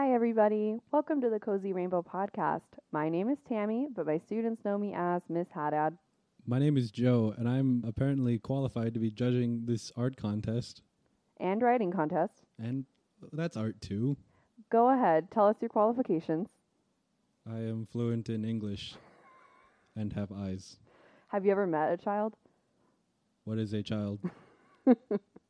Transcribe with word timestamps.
Hi, 0.00 0.14
everybody. 0.14 0.78
Welcome 0.92 1.20
to 1.20 1.28
the 1.28 1.38
Cozy 1.38 1.74
Rainbow 1.74 2.02
Podcast. 2.02 2.62
My 2.90 3.10
name 3.10 3.28
is 3.28 3.36
Tammy, 3.46 3.86
but 3.94 4.06
my 4.06 4.16
students 4.16 4.64
know 4.64 4.78
me 4.78 4.94
as 4.96 5.20
Miss 5.28 5.48
Haddad. 5.54 5.98
My 6.46 6.58
name 6.58 6.78
is 6.78 6.90
Joe, 6.90 7.34
and 7.36 7.46
I'm 7.46 7.84
apparently 7.86 8.38
qualified 8.38 8.94
to 8.94 8.98
be 8.98 9.10
judging 9.10 9.66
this 9.66 9.92
art 9.98 10.16
contest. 10.16 10.80
And 11.38 11.60
writing 11.60 11.92
contest. 11.92 12.32
And 12.58 12.86
that's 13.34 13.58
art 13.58 13.78
too. 13.82 14.16
Go 14.70 14.88
ahead, 14.88 15.30
tell 15.30 15.48
us 15.48 15.56
your 15.60 15.68
qualifications. 15.68 16.48
I 17.46 17.58
am 17.58 17.86
fluent 17.92 18.30
in 18.30 18.42
English 18.42 18.94
and 19.94 20.14
have 20.14 20.32
eyes. 20.32 20.78
Have 21.28 21.44
you 21.44 21.52
ever 21.52 21.66
met 21.66 21.92
a 21.92 21.98
child? 21.98 22.32
What 23.44 23.58
is 23.58 23.74
a 23.74 23.82
child? 23.82 24.20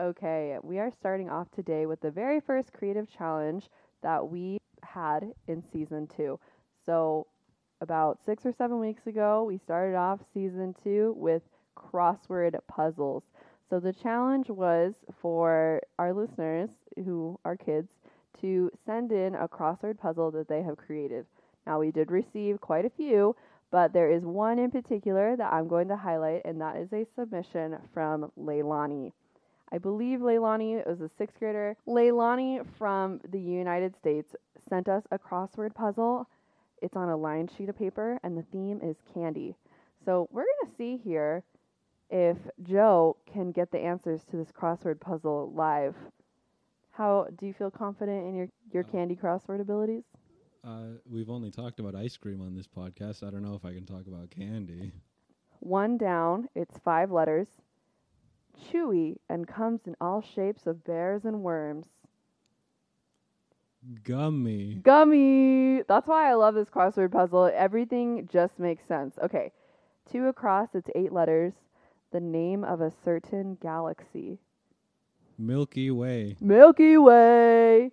Okay, 0.00 0.56
we 0.62 0.78
are 0.78 0.90
starting 0.90 1.28
off 1.28 1.50
today 1.50 1.84
with 1.84 2.00
the 2.00 2.10
very 2.10 2.40
first 2.40 2.72
creative 2.72 3.06
challenge 3.10 3.68
that 4.02 4.26
we 4.26 4.56
had 4.82 5.34
in 5.48 5.62
season 5.70 6.06
two. 6.06 6.40
So, 6.86 7.26
about 7.82 8.18
six 8.24 8.46
or 8.46 8.54
seven 8.56 8.80
weeks 8.80 9.06
ago, 9.06 9.44
we 9.44 9.58
started 9.58 9.94
off 9.94 10.20
season 10.32 10.74
two 10.82 11.14
with 11.18 11.42
crossword 11.76 12.58
puzzles. 12.68 13.22
So, 13.68 13.80
the 13.80 13.92
challenge 13.92 14.48
was 14.48 14.94
for 15.20 15.82
our 15.98 16.14
listeners, 16.14 16.70
who 17.04 17.38
are 17.44 17.54
kids, 17.54 17.90
to 18.40 18.70
send 18.86 19.12
in 19.12 19.34
a 19.34 19.46
crossword 19.46 19.98
puzzle 19.98 20.30
that 20.30 20.48
they 20.48 20.62
have 20.62 20.78
created. 20.78 21.26
Now, 21.66 21.80
we 21.80 21.90
did 21.90 22.10
receive 22.10 22.62
quite 22.62 22.86
a 22.86 22.90
few, 22.90 23.36
but 23.70 23.92
there 23.92 24.10
is 24.10 24.24
one 24.24 24.58
in 24.58 24.70
particular 24.70 25.36
that 25.36 25.52
I'm 25.52 25.68
going 25.68 25.88
to 25.88 25.96
highlight, 25.96 26.46
and 26.46 26.62
that 26.62 26.76
is 26.76 26.90
a 26.94 27.06
submission 27.14 27.76
from 27.92 28.32
Leilani. 28.40 29.12
I 29.72 29.78
believe 29.78 30.18
Leilani 30.20 30.78
it 30.78 30.86
was 30.86 31.00
a 31.00 31.08
sixth 31.08 31.38
grader. 31.38 31.74
Leilani 31.88 32.64
from 32.76 33.20
the 33.30 33.40
United 33.40 33.96
States 33.96 34.36
sent 34.68 34.86
us 34.86 35.04
a 35.10 35.18
crossword 35.18 35.74
puzzle. 35.74 36.28
It's 36.82 36.94
on 36.94 37.08
a 37.08 37.16
lined 37.16 37.50
sheet 37.56 37.70
of 37.70 37.78
paper, 37.78 38.20
and 38.22 38.36
the 38.36 38.44
theme 38.52 38.80
is 38.82 38.96
candy. 39.14 39.56
So 40.04 40.28
we're 40.30 40.44
going 40.44 40.70
to 40.70 40.76
see 40.76 41.00
here 41.02 41.42
if 42.10 42.36
Joe 42.62 43.16
can 43.32 43.50
get 43.50 43.70
the 43.70 43.78
answers 43.78 44.24
to 44.30 44.36
this 44.36 44.52
crossword 44.52 45.00
puzzle 45.00 45.50
live. 45.54 45.96
How 46.90 47.28
do 47.38 47.46
you 47.46 47.54
feel 47.54 47.70
confident 47.70 48.26
in 48.26 48.34
your, 48.34 48.48
your 48.72 48.82
candy 48.82 49.16
crossword 49.16 49.62
abilities? 49.62 50.04
Uh, 50.62 50.98
we've 51.10 51.30
only 51.30 51.50
talked 51.50 51.80
about 51.80 51.94
ice 51.94 52.18
cream 52.18 52.42
on 52.42 52.54
this 52.54 52.68
podcast. 52.68 53.26
I 53.26 53.30
don't 53.30 53.42
know 53.42 53.54
if 53.54 53.64
I 53.64 53.72
can 53.72 53.86
talk 53.86 54.06
about 54.06 54.30
candy. 54.30 54.92
One 55.60 55.96
down, 55.96 56.48
it's 56.54 56.76
five 56.84 57.10
letters 57.10 57.48
chewy 58.52 59.16
and 59.28 59.46
comes 59.46 59.80
in 59.86 59.96
all 60.00 60.22
shapes 60.22 60.66
of 60.66 60.84
bears 60.84 61.24
and 61.24 61.42
worms. 61.42 61.86
Gummy. 64.04 64.74
Gummy! 64.82 65.82
That's 65.88 66.06
why 66.06 66.30
I 66.30 66.34
love 66.34 66.54
this 66.54 66.68
crossword 66.68 67.10
puzzle. 67.10 67.50
Everything 67.52 68.28
just 68.32 68.58
makes 68.58 68.86
sense. 68.86 69.18
Okay, 69.22 69.50
two 70.10 70.26
across, 70.28 70.68
it's 70.74 70.90
eight 70.94 71.12
letters. 71.12 71.52
The 72.12 72.20
name 72.20 72.62
of 72.62 72.80
a 72.80 72.92
certain 73.04 73.56
galaxy. 73.60 74.38
Milky 75.38 75.90
Way. 75.90 76.36
Milky 76.40 76.96
Way! 76.96 77.90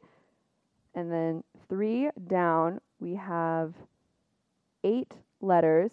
And 0.93 1.11
then 1.11 1.43
three 1.69 2.09
down, 2.27 2.81
we 2.99 3.15
have 3.15 3.73
eight 4.83 5.13
letters. 5.41 5.91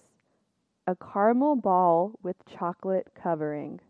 A 0.86 0.96
caramel 0.96 1.56
ball 1.56 2.12
with 2.22 2.36
chocolate 2.46 3.08
covering. 3.20 3.80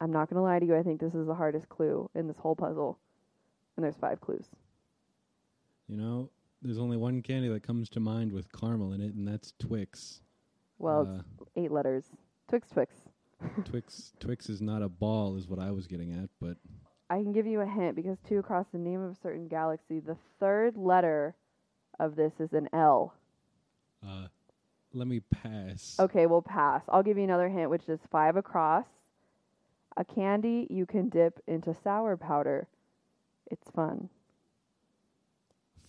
I'm 0.00 0.12
not 0.12 0.28
going 0.28 0.36
to 0.36 0.42
lie 0.42 0.58
to 0.58 0.66
you, 0.66 0.76
I 0.76 0.82
think 0.82 1.00
this 1.00 1.14
is 1.14 1.26
the 1.26 1.34
hardest 1.34 1.68
clue 1.68 2.10
in 2.14 2.26
this 2.28 2.36
whole 2.38 2.54
puzzle. 2.56 2.98
And 3.76 3.84
there's 3.84 3.96
five 3.96 4.20
clues. 4.20 4.46
You 5.88 5.96
know, 5.96 6.30
there's 6.62 6.78
only 6.78 6.96
one 6.96 7.22
candy 7.22 7.48
that 7.48 7.62
comes 7.62 7.88
to 7.90 8.00
mind 8.00 8.32
with 8.32 8.50
caramel 8.52 8.92
in 8.92 9.00
it, 9.00 9.14
and 9.14 9.26
that's 9.26 9.52
Twix. 9.58 10.20
Well, 10.78 11.06
Uh, 11.08 11.22
it's 11.40 11.50
eight 11.56 11.72
letters. 11.72 12.04
Twix 12.48 12.68
Twix. 12.70 12.94
Twix 13.64 14.12
Twix 14.18 14.48
is 14.48 14.60
not 14.62 14.82
a 14.82 14.88
ball, 14.88 15.36
is 15.36 15.46
what 15.48 15.58
I 15.58 15.70
was 15.70 15.86
getting 15.86 16.12
at, 16.12 16.30
but 16.40 16.56
I 17.10 17.16
can 17.22 17.32
give 17.32 17.46
you 17.46 17.60
a 17.60 17.66
hint 17.66 17.94
because 17.94 18.18
two 18.26 18.38
across 18.38 18.66
the 18.72 18.78
name 18.78 19.00
of 19.02 19.12
a 19.12 19.14
certain 19.14 19.46
galaxy, 19.48 20.00
the 20.00 20.16
third 20.40 20.76
letter 20.76 21.34
of 22.00 22.16
this 22.16 22.32
is 22.40 22.52
an 22.52 22.68
L. 22.72 23.14
uh, 24.06 24.26
let 24.92 25.06
me 25.06 25.20
pass. 25.20 25.96
Okay, 26.00 26.26
we'll 26.26 26.40
pass. 26.42 26.82
I'll 26.88 27.02
give 27.02 27.18
you 27.18 27.24
another 27.24 27.48
hint, 27.50 27.68
which 27.70 27.86
is 27.88 28.00
five 28.10 28.36
across. 28.36 28.86
A 29.96 30.04
candy 30.04 30.66
you 30.70 30.84
can 30.86 31.08
dip 31.08 31.40
into 31.46 31.74
sour 31.74 32.16
powder. 32.16 32.68
It's 33.50 33.70
fun. 33.70 34.08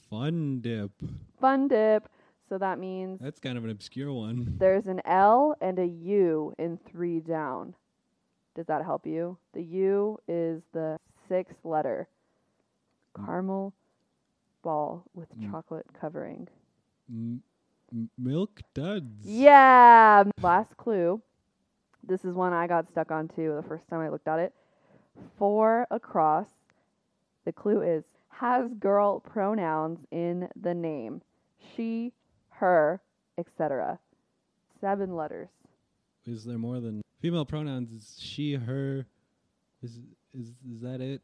Fun 0.10 0.60
dip. 0.62 0.92
Fun 1.40 1.68
dip. 1.68 2.08
So 2.48 2.58
that 2.58 2.80
means 2.80 3.20
That's 3.20 3.40
kind 3.40 3.58
of 3.58 3.66
an 3.66 3.70
obscure 3.70 4.12
one. 4.14 4.56
there's 4.60 4.88
an 4.88 5.02
L 5.06 5.56
and 5.60 5.78
a 5.80 5.86
U 5.86 6.54
in 6.58 6.78
three 6.78 7.20
down. 7.20 7.74
Does 8.56 8.66
that 8.68 8.84
help 8.86 9.06
you? 9.06 9.38
The 9.54 9.62
U 9.64 10.18
is 10.28 10.62
the 10.74 10.98
sixth 11.28 11.58
letter. 11.66 12.08
Caramel 13.16 13.74
ball 14.64 15.04
with 15.14 15.28
Mm. 15.38 15.52
chocolate 15.52 15.86
covering. 16.00 16.48
M- 17.10 17.42
m- 17.92 18.10
milk 18.18 18.62
duds. 18.74 19.26
Yeah. 19.26 20.24
Last 20.42 20.78
clue. 20.78 21.22
This 22.04 22.26
is 22.26 22.36
one 22.36 22.54
I 22.54 22.68
got 22.68 22.88
stuck 22.90 23.12
on 23.12 23.28
too 23.28 23.56
the 23.62 23.68
first 23.68 23.88
time 23.90 24.00
I 24.00 24.10
looked 24.10 24.28
at 24.28 24.40
it. 24.40 24.54
Four 25.38 25.88
across. 25.92 26.48
The 27.46 27.52
clue 27.52 27.82
is 27.82 28.04
has 28.30 28.74
girl 28.74 29.20
pronouns 29.20 30.00
in 30.12 30.48
the 30.60 30.74
name. 30.74 31.22
She, 31.76 32.14
her, 32.50 33.02
etc. 33.38 34.00
Seven 34.80 35.16
letters. 35.16 35.50
Is 36.26 36.44
there 36.46 36.58
more 36.58 36.80
than 36.80 37.02
female 37.20 37.46
pronouns? 37.46 37.92
Is 37.92 38.18
she, 38.20 38.54
her? 38.54 39.06
Is 39.82 40.00
is 40.34 40.54
is 40.70 40.82
that 40.82 41.02
it? 41.02 41.22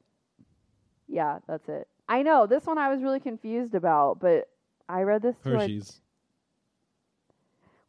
Yeah, 1.08 1.40
that's 1.48 1.68
it. 1.70 1.88
I 2.08 2.24
know 2.24 2.48
this 2.48 2.66
one 2.66 2.78
I 2.78 2.90
was 2.90 3.02
really 3.02 3.20
confused 3.20 3.76
about, 3.76 4.20
but 4.20 4.50
I 4.90 5.02
read 5.04 5.22
this 5.22 5.36
like- 5.46 5.62
Hershey's. 5.62 6.00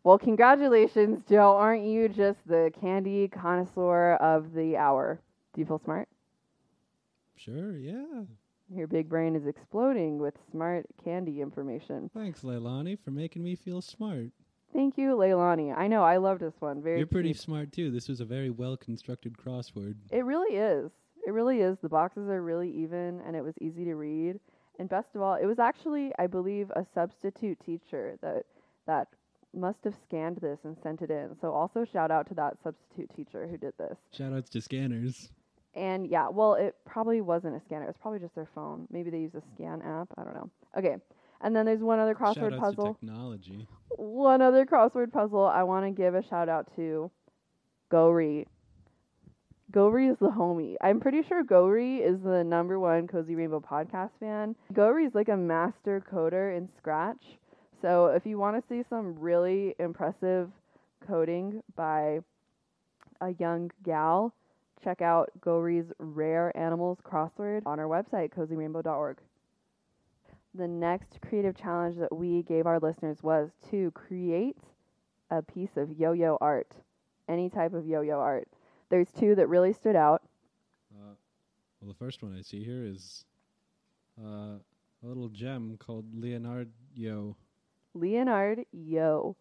Well, 0.04 0.18
congratulations, 0.18 1.22
Joe. 1.26 1.56
Aren't 1.56 1.84
you 1.84 2.10
just 2.10 2.38
the 2.46 2.70
candy 2.78 3.26
connoisseur 3.26 4.16
of 4.16 4.52
the 4.52 4.76
hour? 4.76 5.18
Do 5.54 5.62
you 5.62 5.66
feel 5.66 5.80
smart? 5.82 6.08
Sure, 7.36 7.78
yeah. 7.78 8.24
Your 8.68 8.86
big 8.86 9.08
brain 9.08 9.34
is 9.34 9.46
exploding 9.46 10.18
with 10.18 10.34
smart 10.50 10.84
candy 11.02 11.40
information. 11.40 12.10
Thanks, 12.14 12.42
Leilani, 12.42 12.98
for 13.02 13.12
making 13.12 13.42
me 13.42 13.56
feel 13.56 13.80
smart. 13.80 14.26
Thank 14.74 14.98
you, 14.98 15.16
Leilani. 15.16 15.74
I 15.76 15.86
know 15.86 16.02
I 16.02 16.18
love 16.18 16.38
this 16.38 16.54
one. 16.58 16.82
Very. 16.82 16.98
You're 16.98 17.06
pretty 17.06 17.32
smart 17.32 17.72
too. 17.72 17.90
This 17.90 18.08
was 18.08 18.20
a 18.20 18.24
very 18.26 18.50
well 18.50 18.76
constructed 18.76 19.38
crossword. 19.38 19.94
It 20.10 20.24
really 20.24 20.56
is. 20.56 20.90
It 21.26 21.30
really 21.30 21.60
is. 21.60 21.78
The 21.80 21.88
boxes 21.88 22.28
are 22.28 22.42
really 22.42 22.70
even, 22.70 23.22
and 23.26 23.34
it 23.36 23.42
was 23.42 23.54
easy 23.60 23.84
to 23.84 23.94
read. 23.94 24.38
And 24.78 24.88
best 24.88 25.08
of 25.14 25.22
all, 25.22 25.36
it 25.36 25.46
was 25.46 25.58
actually, 25.58 26.12
I 26.18 26.26
believe, 26.26 26.70
a 26.72 26.84
substitute 26.94 27.58
teacher 27.64 28.18
that 28.20 28.44
that 28.86 29.08
must 29.56 29.78
have 29.84 29.94
scanned 30.06 30.38
this 30.38 30.58
and 30.64 30.76
sent 30.82 31.02
it 31.02 31.10
in. 31.10 31.36
So 31.40 31.52
also 31.52 31.84
shout 31.84 32.10
out 32.10 32.28
to 32.28 32.34
that 32.34 32.56
substitute 32.62 33.10
teacher 33.14 33.46
who 33.46 33.56
did 33.56 33.74
this. 33.78 33.96
Shout 34.12 34.32
outs 34.32 34.50
to 34.50 34.60
scanners. 34.60 35.30
And 35.74 36.06
yeah, 36.08 36.28
well, 36.28 36.54
it 36.54 36.76
probably 36.86 37.20
wasn't 37.20 37.56
a 37.56 37.60
scanner. 37.60 37.84
It 37.84 37.88
was 37.88 37.96
probably 38.00 38.20
just 38.20 38.34
their 38.34 38.48
phone. 38.54 38.86
Maybe 38.90 39.10
they 39.10 39.18
use 39.18 39.34
a 39.34 39.42
scan 39.54 39.82
app. 39.82 40.08
I 40.16 40.24
don't 40.24 40.34
know. 40.34 40.50
Okay. 40.78 40.96
And 41.40 41.54
then 41.54 41.66
there's 41.66 41.80
one 41.80 41.98
other 41.98 42.16
Shout 42.18 42.36
crossword 42.36 42.52
outs 42.54 42.60
puzzle. 42.60 42.94
to 42.94 43.00
technology. 43.00 43.66
One 43.96 44.40
other 44.40 44.64
crossword 44.64 45.12
puzzle 45.12 45.44
I 45.44 45.62
want 45.64 45.84
to 45.84 45.90
give 45.90 46.14
a 46.14 46.22
shout 46.22 46.48
out 46.48 46.68
to 46.76 47.10
Gori. 47.90 48.46
Gori 49.70 50.06
is 50.06 50.16
the 50.20 50.28
homie. 50.28 50.76
I'm 50.80 51.00
pretty 51.00 51.22
sure 51.22 51.42
Gori 51.42 51.96
is 51.96 52.20
the 52.22 52.44
number 52.44 52.78
one 52.78 53.08
Cozy 53.08 53.34
Rainbow 53.34 53.60
podcast 53.60 54.10
fan. 54.20 54.54
Gori 54.72 55.04
is 55.04 55.14
like 55.14 55.28
a 55.28 55.36
master 55.36 56.00
coder 56.10 56.56
in 56.56 56.68
Scratch. 56.78 57.38
So 57.84 58.06
if 58.06 58.24
you 58.24 58.38
want 58.38 58.56
to 58.56 58.66
see 58.66 58.82
some 58.88 59.14
really 59.18 59.74
impressive 59.78 60.48
coding 61.06 61.62
by 61.76 62.20
a 63.20 63.34
young 63.38 63.70
gal, 63.82 64.32
check 64.82 65.02
out 65.02 65.30
Gori's 65.42 65.92
Rare 65.98 66.50
Animals 66.56 66.96
crossword 67.04 67.60
on 67.66 67.78
our 67.78 67.84
website, 67.84 68.30
cozyrainbow.org. 68.30 69.18
The 70.54 70.66
next 70.66 71.20
creative 71.28 71.54
challenge 71.54 71.98
that 71.98 72.16
we 72.16 72.42
gave 72.44 72.66
our 72.66 72.78
listeners 72.78 73.22
was 73.22 73.50
to 73.68 73.90
create 73.90 74.56
a 75.30 75.42
piece 75.42 75.76
of 75.76 75.92
yo 75.92 76.12
yo 76.12 76.38
art, 76.40 76.72
any 77.28 77.50
type 77.50 77.74
of 77.74 77.86
yo 77.86 78.00
yo 78.00 78.18
art. 78.18 78.48
There's 78.88 79.10
two 79.10 79.34
that 79.34 79.48
really 79.48 79.74
stood 79.74 79.94
out. 79.94 80.22
Uh, 80.90 81.16
well, 81.82 81.88
the 81.88 82.02
first 82.02 82.22
one 82.22 82.34
I 82.34 82.40
see 82.40 82.64
here 82.64 82.82
is 82.82 83.26
uh, 84.18 84.56
a 84.56 85.06
little 85.06 85.28
gem 85.28 85.76
called 85.78 86.06
Leonardo. 86.14 87.36
Leonard 87.94 88.64
Yo. 88.72 89.36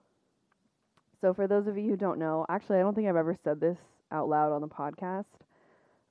So, 1.22 1.34
for 1.34 1.48
those 1.48 1.68
of 1.68 1.78
you 1.78 1.90
who 1.90 1.98
don't 1.98 2.20
know, 2.20 2.46
actually, 2.50 2.78
I 2.78 2.82
don't 2.82 2.94
think 2.94 3.08
I've 3.08 3.16
ever 3.16 3.36
said 3.44 3.60
this 3.60 3.78
out 4.12 4.30
loud 4.30 4.52
on 4.52 4.62
the 4.62 4.68
podcast, 4.68 5.26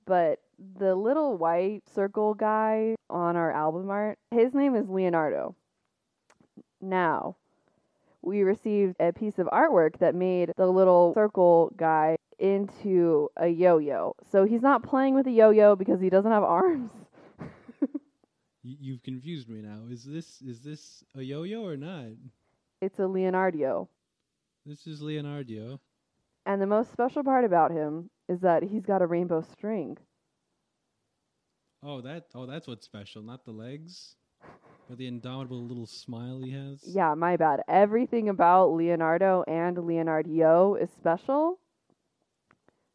but 0.06 0.40
the 0.78 0.94
little 0.94 1.36
white 1.36 1.82
circle 1.94 2.34
guy 2.34 2.94
on 3.10 3.36
our 3.36 3.52
album 3.52 3.90
art, 3.90 4.18
his 4.30 4.54
name 4.54 4.74
is 4.74 4.88
Leonardo. 4.88 5.54
Now, 6.80 7.36
we 8.22 8.42
received 8.42 8.96
a 9.00 9.12
piece 9.12 9.38
of 9.38 9.46
artwork 9.48 9.98
that 9.98 10.14
made 10.14 10.52
the 10.56 10.66
little 10.66 11.12
circle 11.14 11.72
guy 11.76 12.16
into 12.38 13.28
a 13.36 13.48
yo-yo. 13.48 14.14
So 14.30 14.44
he's 14.44 14.62
not 14.62 14.82
playing 14.82 15.14
with 15.14 15.26
a 15.26 15.30
yo-yo 15.30 15.76
because 15.76 16.00
he 16.00 16.10
doesn't 16.10 16.30
have 16.30 16.42
arms. 16.42 16.90
Y- 18.64 18.76
you've 18.80 19.02
confused 19.02 19.48
me 19.48 19.60
now. 19.60 19.82
Is 19.90 20.04
this 20.04 20.40
is 20.42 20.60
this 20.62 21.04
a 21.14 21.22
yo-yo 21.22 21.64
or 21.64 21.76
not? 21.76 22.12
It's 22.80 22.98
a 22.98 23.06
Leonardo. 23.06 23.88
This 24.66 24.86
is 24.86 25.02
Leonardo. 25.02 25.80
And 26.46 26.60
the 26.60 26.66
most 26.66 26.92
special 26.92 27.22
part 27.22 27.44
about 27.44 27.70
him 27.70 28.10
is 28.28 28.40
that 28.40 28.62
he's 28.64 28.84
got 28.84 29.02
a 29.02 29.06
rainbow 29.06 29.42
string. 29.42 29.98
Oh, 31.82 32.00
that 32.00 32.26
oh 32.34 32.46
that's 32.46 32.66
what's 32.68 32.84
special, 32.84 33.22
not 33.22 33.44
the 33.44 33.50
legs, 33.52 34.14
but 34.88 34.98
the 34.98 35.06
indomitable 35.06 35.62
little 35.62 35.86
smile 35.86 36.38
he 36.38 36.50
has. 36.52 36.82
Yeah, 36.84 37.14
my 37.14 37.36
bad. 37.36 37.62
Everything 37.68 38.28
about 38.28 38.72
Leonardo 38.72 39.42
and 39.48 39.76
Leonardo 39.78 40.74
is 40.76 40.90
special, 40.90 41.58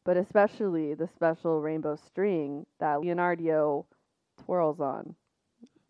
but 0.05 0.15
especially 0.15 0.93
the 0.93 1.07
special 1.07 1.61
rainbow 1.61 1.97
string 1.97 2.65
that 2.79 3.01
Leonardo 3.01 3.85
twirls 4.37 4.79
on. 4.79 5.15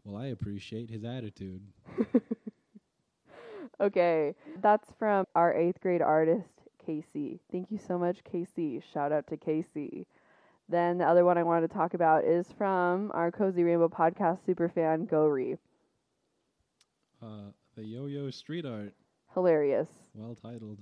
Well, 0.08 0.22
I 0.22 0.28
appreciate 0.28 0.90
his 0.90 1.04
attitude. 1.04 1.62
Okay, 3.80 4.34
that's 4.62 4.92
from 4.98 5.28
our 5.36 5.54
eighth 5.54 5.82
grade 5.82 6.02
artist, 6.02 6.50
Casey. 6.84 7.40
Thank 7.52 7.72
you 7.72 7.78
so 7.78 7.98
much, 7.98 8.24
Casey. 8.24 8.82
Shout 8.94 9.12
out 9.12 9.28
to 9.28 9.38
Casey. 9.38 10.08
Then 10.70 10.98
the 10.98 11.06
other 11.06 11.26
one 11.26 11.38
I 11.38 11.44
wanted 11.44 11.68
to 11.70 11.74
talk 11.74 11.94
about 11.94 12.24
is 12.24 12.52
from 12.58 13.12
our 13.14 13.32
Cozy 13.32 13.64
Rainbow 13.64 13.90
podcast 13.90 14.40
superfan, 14.48 15.08
Gori. 15.10 15.58
Uh, 17.22 17.52
the 17.76 17.84
yo-yo 17.84 18.30
street 18.32 18.66
art, 18.66 18.94
Hilarious. 19.34 19.90
well 20.16 20.36
titled. 20.36 20.80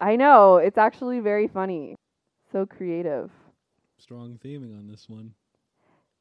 I 0.00 0.16
know, 0.16 0.56
it's 0.56 0.78
actually 0.78 1.20
very 1.20 1.48
funny. 1.48 1.96
So 2.50 2.64
creative. 2.66 3.30
Strong 3.98 4.38
theming 4.44 4.78
on 4.78 4.86
this 4.86 5.08
one. 5.08 5.34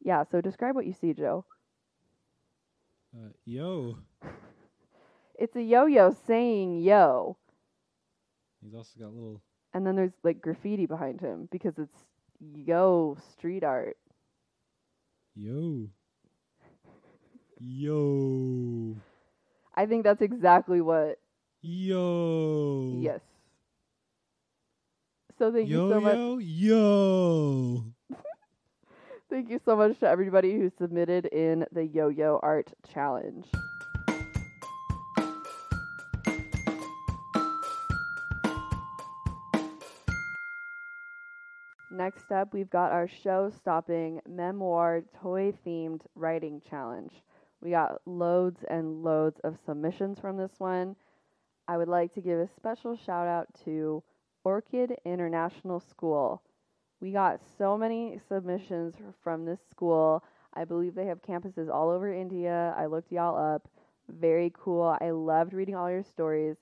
Yeah, 0.02 0.24
so 0.24 0.42
describe 0.42 0.76
what 0.76 0.86
you 0.86 0.94
see, 0.94 1.14
Joe. 1.14 1.46
Uh, 3.18 3.30
yo, 3.46 3.98
It's 5.34 5.56
a 5.56 5.62
yo 5.62 5.86
yo 5.88 6.16
saying 6.28 6.82
yo. 6.82 7.38
he's 8.62 8.76
also 8.76 9.00
got 9.00 9.12
little. 9.14 9.42
And 9.74 9.86
then 9.86 9.96
there's 9.96 10.14
like 10.24 10.40
graffiti 10.42 10.86
behind 10.86 11.20
him 11.20 11.48
because 11.52 11.80
it's 11.80 12.06
yo 12.40 13.18
street 13.32 13.64
art. 13.64 13.98
Yo. 15.36 15.90
Yo. 17.60 18.96
I 19.76 19.86
think 19.88 20.04
that's 20.04 20.22
exactly 20.22 20.82
what. 20.82 21.18
Yo. 21.62 23.00
Yes. 23.02 23.22
So 25.40 25.52
thank 25.52 25.70
yo, 25.70 25.86
you 25.88 25.94
so 25.94 26.02
much. 26.02 26.16
yo, 26.16 26.38
yo. 26.40 27.84
Thank 29.30 29.50
you 29.50 29.60
so 29.66 29.76
much 29.76 30.00
to 30.00 30.08
everybody 30.08 30.54
who 30.54 30.72
submitted 30.78 31.26
in 31.26 31.66
the 31.74 31.86
yo 31.86 32.08
yo 32.08 32.40
art 32.42 32.72
challenge. 32.94 33.46
Next 41.92 42.32
up, 42.32 42.54
we've 42.54 42.70
got 42.70 42.94
our 42.94 43.10
show 43.10 43.52
stopping 43.54 44.22
memoir 44.30 45.02
toy 45.22 45.54
themed 45.66 46.04
writing 46.16 46.62
challenge. 46.70 47.12
We 47.60 47.72
got 47.72 48.00
loads 48.06 48.64
and 48.70 49.04
loads 49.04 49.42
of 49.44 49.58
submissions 49.66 50.20
from 50.20 50.38
this 50.38 50.54
one. 50.58 50.96
I 51.68 51.76
would 51.76 51.90
like 51.90 52.14
to 52.14 52.22
give 52.22 52.40
a 52.40 52.48
special 52.56 52.96
shout 52.96 53.28
out 53.28 53.48
to 53.66 54.04
Orchid 54.46 54.96
International 55.04 55.82
School. 55.82 56.42
We 57.00 57.12
got 57.12 57.40
so 57.58 57.78
many 57.78 58.20
submissions 58.28 58.96
from 59.24 59.46
this 59.46 59.60
school. 59.70 60.24
I 60.54 60.66
believe 60.66 60.96
they 60.96 61.06
have 61.06 61.22
campuses 61.22 61.70
all 61.72 61.90
over 61.90 62.12
India. 62.12 62.74
I 62.76 62.88
looked 62.88 63.12
y'all 63.12 63.38
up. 63.38 63.68
Very 64.10 64.52
cool. 64.58 64.98
I 65.00 65.12
loved 65.12 65.54
reading 65.54 65.76
all 65.76 65.92
your 65.92 66.04
stories. 66.04 66.56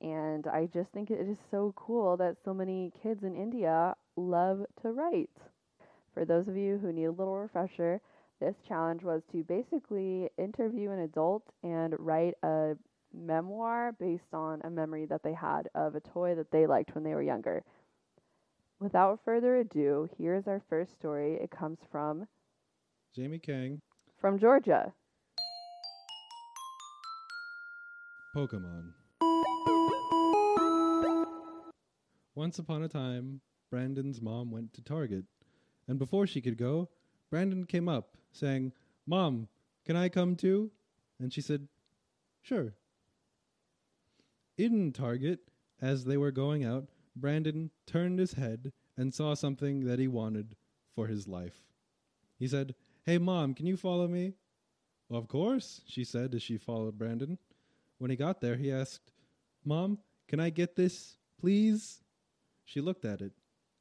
And 0.00 0.46
I 0.46 0.66
just 0.72 0.90
think 0.92 1.10
it 1.10 1.20
is 1.20 1.36
so 1.50 1.74
cool 1.76 2.16
that 2.16 2.36
so 2.44 2.54
many 2.54 2.92
kids 3.02 3.22
in 3.22 3.36
India 3.36 3.94
love 4.16 4.64
to 4.80 4.92
write. 4.92 5.30
For 6.14 6.24
those 6.24 6.48
of 6.48 6.56
you 6.56 6.78
who 6.78 6.92
need 6.92 7.04
a 7.04 7.10
little 7.10 7.36
refresher, 7.36 8.00
this 8.40 8.56
challenge 8.66 9.02
was 9.02 9.22
to 9.32 9.44
basically 9.44 10.28
interview 10.38 10.90
an 10.90 11.00
adult 11.00 11.44
and 11.62 11.94
write 11.98 12.34
a 12.42 12.76
memoir 13.14 13.92
based 14.00 14.32
on 14.32 14.60
a 14.64 14.70
memory 14.70 15.06
that 15.06 15.22
they 15.22 15.34
had 15.34 15.68
of 15.74 15.94
a 15.94 16.00
toy 16.00 16.34
that 16.34 16.50
they 16.50 16.66
liked 16.66 16.94
when 16.94 17.04
they 17.04 17.14
were 17.14 17.22
younger. 17.22 17.62
Without 18.82 19.20
further 19.24 19.58
ado, 19.58 20.08
here's 20.18 20.48
our 20.48 20.60
first 20.68 20.92
story. 20.94 21.34
It 21.34 21.52
comes 21.52 21.78
from 21.92 22.26
Jamie 23.14 23.38
Kang, 23.38 23.80
from 24.20 24.40
Georgia. 24.40 24.92
Pokemon. 28.34 28.90
Once 32.34 32.58
upon 32.58 32.82
a 32.82 32.88
time, 32.88 33.40
Brandon's 33.70 34.20
mom 34.20 34.50
went 34.50 34.72
to 34.72 34.82
Target, 34.82 35.26
and 35.86 35.96
before 35.96 36.26
she 36.26 36.40
could 36.40 36.58
go, 36.58 36.88
Brandon 37.30 37.64
came 37.64 37.88
up 37.88 38.16
saying, 38.32 38.72
Mom, 39.06 39.46
can 39.86 39.94
I 39.94 40.08
come 40.08 40.34
too? 40.34 40.72
And 41.20 41.32
she 41.32 41.40
said, 41.40 41.68
Sure. 42.40 42.74
In 44.58 44.90
Target, 44.90 45.38
as 45.80 46.04
they 46.04 46.16
were 46.16 46.32
going 46.32 46.64
out, 46.64 46.88
Brandon 47.14 47.70
turned 47.86 48.18
his 48.18 48.34
head 48.34 48.72
and 48.96 49.12
saw 49.12 49.34
something 49.34 49.84
that 49.84 49.98
he 49.98 50.08
wanted 50.08 50.56
for 50.94 51.06
his 51.06 51.28
life. 51.28 51.60
He 52.38 52.48
said, 52.48 52.74
Hey, 53.04 53.18
Mom, 53.18 53.54
can 53.54 53.66
you 53.66 53.76
follow 53.76 54.08
me? 54.08 54.34
Of 55.10 55.28
course, 55.28 55.82
she 55.86 56.04
said 56.04 56.34
as 56.34 56.42
she 56.42 56.56
followed 56.56 56.98
Brandon. 56.98 57.38
When 57.98 58.10
he 58.10 58.16
got 58.16 58.40
there, 58.40 58.56
he 58.56 58.72
asked, 58.72 59.12
Mom, 59.64 59.98
can 60.28 60.40
I 60.40 60.50
get 60.50 60.76
this, 60.76 61.16
please? 61.38 62.00
She 62.64 62.80
looked 62.80 63.04
at 63.04 63.20
it. 63.20 63.32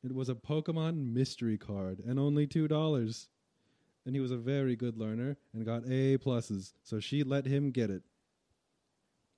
It 0.04 0.14
was 0.14 0.30
a 0.30 0.36
Pokemon 0.36 1.14
mystery 1.14 1.58
card 1.58 2.02
and 2.06 2.20
only 2.20 2.48
$2. 2.48 3.28
And 4.06 4.16
he 4.16 4.20
was 4.20 4.32
a 4.32 4.38
very 4.38 4.76
good 4.76 4.98
learner 4.98 5.38
and 5.54 5.66
got 5.66 5.86
A 5.86 6.18
pluses, 6.18 6.74
so 6.84 7.00
she 7.00 7.24
let 7.24 7.46
him 7.46 7.72
get 7.72 7.90
it. 7.90 8.04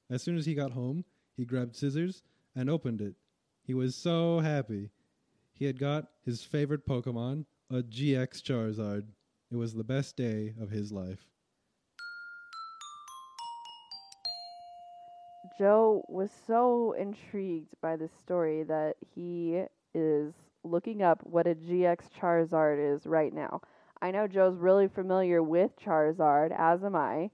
As 0.10 0.24
soon 0.24 0.38
as 0.38 0.46
he 0.46 0.54
got 0.54 0.72
home, 0.72 1.06
he 1.36 1.46
grabbed 1.46 1.76
scissors 1.76 2.24
and 2.56 2.70
opened 2.70 3.02
it. 3.02 3.16
He 3.66 3.74
was 3.74 3.96
so 3.96 4.40
happy. 4.40 4.90
He 5.54 5.66
had 5.66 5.80
got 5.80 6.08
his 6.26 6.44
favorite 6.44 6.86
Pokemon, 6.86 7.46
a 7.70 7.82
GX 7.82 8.42
Charizard. 8.42 9.06
It 9.52 9.56
was 9.56 9.74
the 9.74 9.84
best 9.84 10.18
day 10.18 10.54
of 10.60 10.70
his 10.70 10.92
life. 10.92 11.26
Joe 15.58 16.04
was 16.10 16.30
so 16.46 16.94
intrigued 16.94 17.80
by 17.80 17.96
this 17.96 18.12
story 18.20 18.64
that 18.64 18.96
he 19.16 19.64
is 19.94 20.34
looking 20.64 21.02
up 21.04 21.20
what 21.24 21.48
a 21.48 21.56
GX 21.56 22.00
Charizard 22.20 22.96
is 22.96 23.06
right 23.06 23.34
now. 23.34 23.62
I 24.02 24.12
know 24.12 24.28
Joe's 24.28 24.58
really 24.58 24.88
familiar 24.90 25.42
with 25.42 25.72
Charizard, 25.80 26.52
as 26.58 26.84
am 26.84 26.96
I. 26.96 27.30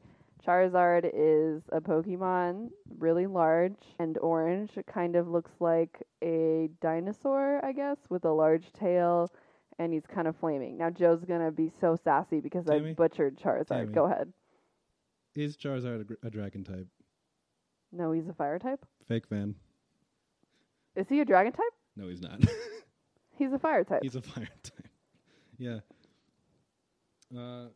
Charizard 0.46 1.10
is 1.14 1.64
a 1.72 1.82
Pokemon, 1.82 2.70
really 2.98 3.28
large 3.28 3.76
and 4.00 4.18
orange. 4.20 4.72
It 4.78 4.86
kind 4.88 5.16
of 5.16 5.28
looks 5.28 5.52
like 5.60 6.02
a 6.24 6.70
dinosaur, 6.82 7.64
I 7.64 7.72
guess, 7.74 7.98
with 8.10 8.26
a 8.26 8.32
large 8.32 8.72
tail, 8.74 9.32
and 9.78 9.94
he's 9.94 10.06
kind 10.06 10.28
of 10.28 10.36
flaming. 10.38 10.78
Now, 10.78 10.90
Joe's 10.90 11.24
going 11.26 11.44
to 11.46 11.52
be 11.52 11.72
so 11.82 11.98
sassy 12.04 12.40
because 12.40 12.66
Tammy? 12.66 12.92
I 12.92 12.94
butchered 12.94 13.38
Charizard. 13.38 13.68
Tammy. 13.68 13.94
Go 13.94 14.06
ahead. 14.06 14.32
Is 15.36 15.58
Charizard 15.58 16.02
a, 16.02 16.04
gr- 16.06 16.14
a 16.24 16.30
dragon 16.30 16.64
type? 16.64 16.88
No, 17.92 18.12
he's 18.12 18.28
a 18.28 18.34
fire 18.34 18.60
type. 18.60 18.86
Fake 19.08 19.28
fan. 19.28 19.56
Is 20.96 21.08
he 21.10 21.20
a 21.22 21.26
dragon 21.26 21.52
type? 21.54 21.74
No, 21.96 22.08
he's 22.08 22.22
not. 22.22 22.42
He's 23.38 23.54
a 23.54 23.60
fire 23.60 23.86
type. 23.86 24.02
he's 24.04 24.16
a 24.18 24.22
fire 24.22 24.50
type. 24.64 24.88
Yeah. 25.58 25.80
Uh, 27.34 27.68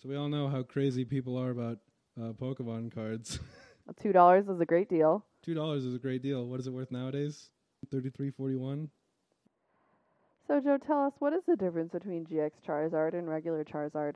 so 0.00 0.08
we 0.08 0.16
all 0.16 0.28
know 0.28 0.48
how 0.48 0.62
crazy 0.62 1.04
people 1.04 1.36
are 1.36 1.50
about 1.50 1.78
uh, 2.20 2.32
Pokemon 2.32 2.94
cards. 2.94 3.38
Two 4.02 4.12
dollars 4.12 4.48
is 4.48 4.60
a 4.60 4.66
great 4.66 4.88
deal. 4.88 5.24
Two 5.42 5.54
dollars 5.54 5.84
is 5.84 5.94
a 5.94 5.98
great 5.98 6.22
deal. 6.22 6.46
What 6.46 6.60
is 6.60 6.66
it 6.66 6.72
worth 6.72 6.90
nowadays? 6.90 7.50
Thirty-three 7.90 8.30
forty-one. 8.30 8.88
So 10.46 10.60
Joe, 10.60 10.78
tell 10.84 11.06
us 11.06 11.12
what 11.18 11.32
is 11.32 11.42
the 11.46 11.56
difference 11.56 11.92
between 11.92 12.24
GX 12.26 12.50
Charizard 12.66 13.14
and 13.14 13.28
regular 13.28 13.64
Charizard? 13.64 14.14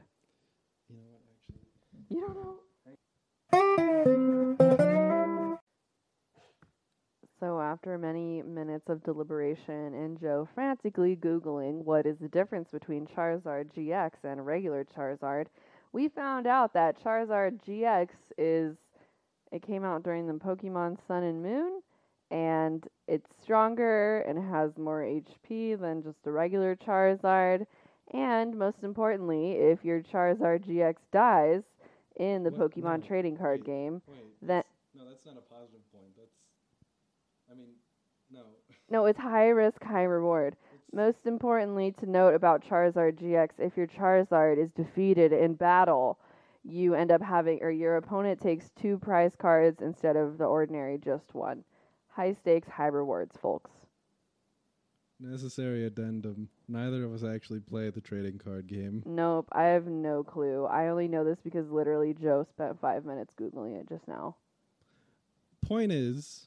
You 0.88 0.96
know 0.96 1.06
what? 1.10 1.20
Actually, 1.30 1.60
You 2.08 2.20
don't 2.20 2.36
know. 2.36 2.54
So, 7.40 7.60
after 7.60 7.98
many 7.98 8.42
minutes 8.42 8.88
of 8.88 9.04
deliberation 9.04 9.92
and 9.94 10.18
Joe 10.18 10.48
frantically 10.54 11.14
Googling 11.16 11.84
what 11.84 12.06
is 12.06 12.16
the 12.18 12.28
difference 12.28 12.70
between 12.70 13.06
Charizard 13.06 13.66
GX 13.76 14.12
and 14.24 14.46
regular 14.46 14.86
Charizard, 14.96 15.46
we 15.94 16.08
found 16.08 16.46
out 16.48 16.74
that 16.74 17.02
Charizard 17.02 17.60
GX 17.66 18.08
is. 18.36 18.76
It 19.52 19.62
came 19.62 19.84
out 19.84 20.02
during 20.02 20.26
the 20.26 20.32
Pokemon 20.32 20.98
Sun 21.06 21.22
and 21.22 21.40
Moon, 21.40 21.80
and 22.32 22.84
it's 23.06 23.30
stronger 23.40 24.18
and 24.22 24.36
has 24.50 24.76
more 24.76 25.02
HP 25.02 25.78
than 25.80 26.02
just 26.02 26.18
a 26.26 26.32
regular 26.32 26.74
Charizard. 26.74 27.64
And 28.12 28.58
most 28.58 28.78
importantly, 28.82 29.52
if 29.52 29.84
your 29.84 30.00
Charizard 30.02 30.66
GX 30.66 30.96
dies 31.12 31.62
in 32.16 32.42
the 32.42 32.50
What? 32.50 32.72
Pokemon 32.72 33.00
No, 33.02 33.06
trading 33.06 33.36
card 33.36 33.60
wait. 33.60 33.66
game, 33.66 34.02
Wait, 34.08 34.18
That- 34.42 34.66
no, 34.92 35.08
that's 35.08 35.24
not 35.24 35.36
a 35.36 35.40
positive 35.42 35.80
point. 35.92 36.16
That's, 36.16 36.34
I 37.48 37.54
mean, 37.54 37.68
no. 38.32 38.40
no, 38.90 39.06
it's 39.06 39.18
high 39.20 39.50
risk, 39.50 39.80
high 39.84 40.02
reward. 40.02 40.56
Most 40.94 41.26
importantly, 41.26 41.92
to 41.98 42.06
note 42.08 42.34
about 42.34 42.64
Charizard 42.64 43.20
GX, 43.20 43.50
if 43.58 43.76
your 43.76 43.88
Charizard 43.88 44.62
is 44.62 44.70
defeated 44.76 45.32
in 45.32 45.54
battle, 45.54 46.20
you 46.62 46.94
end 46.94 47.10
up 47.10 47.20
having, 47.20 47.58
or 47.62 47.70
your 47.72 47.96
opponent 47.96 48.40
takes 48.40 48.70
two 48.80 48.98
prize 48.98 49.32
cards 49.36 49.82
instead 49.82 50.14
of 50.14 50.38
the 50.38 50.44
ordinary 50.44 50.98
just 50.98 51.34
one. 51.34 51.64
High 52.08 52.32
stakes, 52.34 52.68
high 52.68 52.86
rewards, 52.86 53.36
folks. 53.42 53.72
necessary 55.18 55.84
addendum. 55.84 56.48
Neither 56.68 57.04
of 57.04 57.12
us 57.12 57.24
actually 57.24 57.60
play 57.60 57.90
the 57.90 58.00
trading 58.00 58.38
card 58.38 58.68
game. 58.68 59.02
Nope, 59.04 59.48
I 59.50 59.64
have 59.64 59.86
no 59.86 60.22
clue. 60.22 60.64
I 60.66 60.88
only 60.88 61.08
know 61.08 61.24
this 61.24 61.38
because 61.42 61.68
literally 61.70 62.14
Joe 62.14 62.46
spent 62.54 62.80
five 62.80 63.04
minutes 63.04 63.32
Googling 63.40 63.80
it 63.80 63.88
just 63.88 64.06
now. 64.06 64.36
Point 65.66 65.90
is, 65.90 66.46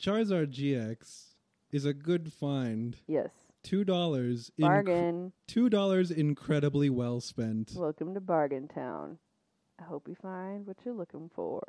Charizard 0.00 0.52
GX 0.52 1.30
is 1.72 1.84
a 1.84 1.92
good 1.94 2.32
find. 2.32 2.96
Yes. 3.08 3.30
Two 3.62 3.84
dollars. 3.84 4.50
Bargain. 4.58 5.32
Two 5.46 5.68
dollars 5.68 6.10
incredibly 6.10 6.90
well 6.90 7.20
spent. 7.20 7.72
Welcome 7.76 8.12
to 8.14 8.20
Bargain 8.20 8.66
Town. 8.66 9.18
I 9.80 9.84
hope 9.84 10.08
you 10.08 10.16
find 10.20 10.66
what 10.66 10.76
you're 10.84 10.94
looking 10.94 11.30
for. 11.34 11.62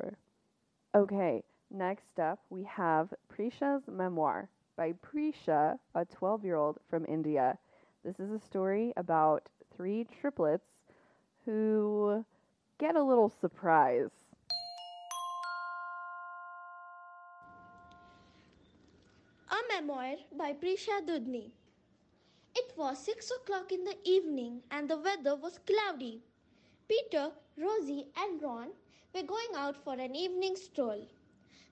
Okay, 0.94 1.42
next 1.70 2.18
up 2.18 2.40
we 2.50 2.64
have 2.64 3.14
Prisha's 3.32 3.82
memoir 3.86 4.48
by 4.76 4.92
Prisha, 4.92 5.78
a 5.94 6.04
12 6.04 6.44
year 6.44 6.56
old 6.56 6.78
from 6.90 7.06
India. 7.06 7.56
This 8.04 8.18
is 8.18 8.30
a 8.30 8.44
story 8.44 8.92
about 8.96 9.48
three 9.76 10.06
triplets 10.20 10.66
who 11.44 12.24
get 12.78 12.96
a 12.96 13.02
little 13.02 13.32
surprise. 13.40 14.10
A 19.50 19.56
memoir 19.72 20.16
by 20.36 20.52
Prisha 20.52 21.06
Dudni. 21.06 21.50
It 22.56 22.72
was 22.76 22.98
six 22.98 23.30
o'clock 23.30 23.72
in 23.72 23.84
the 23.84 23.96
evening 24.04 24.62
and 24.70 24.88
the 24.88 24.96
weather 24.98 25.34
was 25.34 25.58
cloudy. 25.66 26.22
Peter, 26.88 27.32
Rosie, 27.56 28.06
and 28.16 28.40
Ron 28.40 28.68
were 29.14 29.22
going 29.22 29.54
out 29.56 29.76
for 29.76 29.94
an 29.94 30.14
evening 30.14 30.56
stroll. 30.56 31.06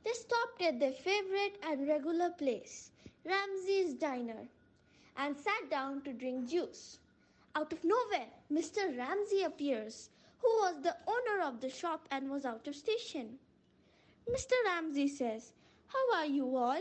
They 0.05 0.13
stopped 0.13 0.61
at 0.63 0.81
their 0.81 0.93
favorite 0.93 1.59
and 1.63 1.87
regular 1.87 2.31
place, 2.31 2.91
Ramsey's 3.25 3.95
Diner, 3.95 4.49
and 5.17 5.37
sat 5.37 5.71
down 5.71 6.03
to 6.03 6.13
drink 6.13 6.49
juice. 6.49 6.99
Out 7.55 7.73
of 7.73 7.85
nowhere, 7.85 8.29
Mr. 8.51 8.97
Ramsey 8.97 9.43
appears, 9.43 10.11
who 10.39 10.49
was 10.63 10.83
the 10.83 10.97
owner 11.07 11.43
of 11.45 11.61
the 11.61 11.71
shop 11.71 12.09
and 12.11 12.31
was 12.31 12.45
out 12.45 12.67
of 12.67 12.75
station. 12.75 13.39
Mr. 14.29 14.55
Ramsey 14.65 15.07
says, 15.09 15.53
How 15.89 16.15
are 16.17 16.27
you 16.27 16.57
all? 16.57 16.81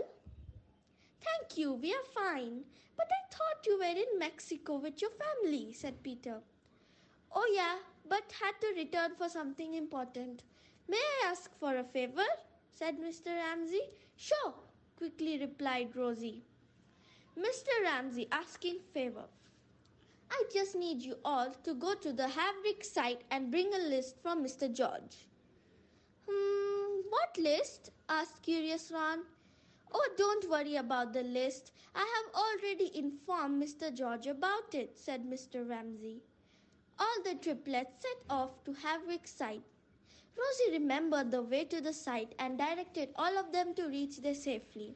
Thank 1.21 1.57
you, 1.57 1.73
we 1.73 1.93
are 1.93 2.03
fine. 2.15 2.63
But 2.97 3.09
I 3.11 3.35
thought 3.35 3.65
you 3.65 3.77
were 3.77 3.85
in 4.03 4.19
Mexico 4.19 4.77
with 4.77 5.01
your 5.01 5.11
family, 5.11 5.73
said 5.73 6.03
Peter. 6.03 6.41
Oh, 7.33 7.49
yeah, 7.53 7.77
but 8.07 8.31
had 8.41 8.59
to 8.61 8.73
return 8.75 9.15
for 9.15 9.29
something 9.29 9.73
important. 9.75 10.43
May 10.87 10.97
I 10.97 11.29
ask 11.29 11.53
for 11.57 11.77
a 11.77 11.83
favor? 11.83 12.25
said 12.69 12.99
Mr. 12.99 13.27
Ramsey. 13.35 13.81
Sure, 14.15 14.53
quickly 14.97 15.37
replied 15.39 15.95
Rosie. 15.95 16.43
Mr. 17.37 17.83
Ramsey 17.83 18.27
asking 18.31 18.79
favor. 18.93 19.25
I 20.29 20.43
just 20.53 20.75
need 20.75 21.01
you 21.01 21.17
all 21.25 21.51
to 21.63 21.73
go 21.73 21.93
to 21.95 22.13
the 22.13 22.27
Havrick 22.27 22.83
site 22.83 23.23
and 23.31 23.51
bring 23.51 23.73
a 23.73 23.77
list 23.77 24.21
from 24.21 24.43
Mr. 24.43 24.73
George. 24.73 25.27
Hmm, 26.29 27.01
what 27.09 27.37
list? 27.37 27.91
asked 28.09 28.41
curious 28.41 28.91
Ron. 28.91 29.19
Oh, 29.93 30.09
don't 30.17 30.49
worry 30.49 30.75
about 30.75 31.13
the 31.13 31.23
list. 31.23 31.71
I 31.93 31.99
have 31.99 32.35
already 32.35 32.97
informed 32.97 33.61
Mr. 33.61 33.93
George 33.93 34.27
about 34.27 34.73
it, 34.73 34.97
said 34.97 35.23
Mr. 35.23 35.67
Ramsey. 35.67 36.21
All 36.97 37.23
the 37.23 37.35
triplets 37.35 38.01
set 38.01 38.23
off 38.29 38.63
to 38.65 38.73
Havrick 38.73 39.27
site. 39.27 39.63
Rosie 40.37 40.79
remembered 40.79 41.31
the 41.31 41.41
way 41.41 41.65
to 41.65 41.81
the 41.81 41.93
site 41.93 42.33
and 42.39 42.57
directed 42.57 43.09
all 43.15 43.37
of 43.37 43.51
them 43.51 43.73
to 43.75 43.87
reach 43.87 44.17
there 44.17 44.33
safely. 44.33 44.95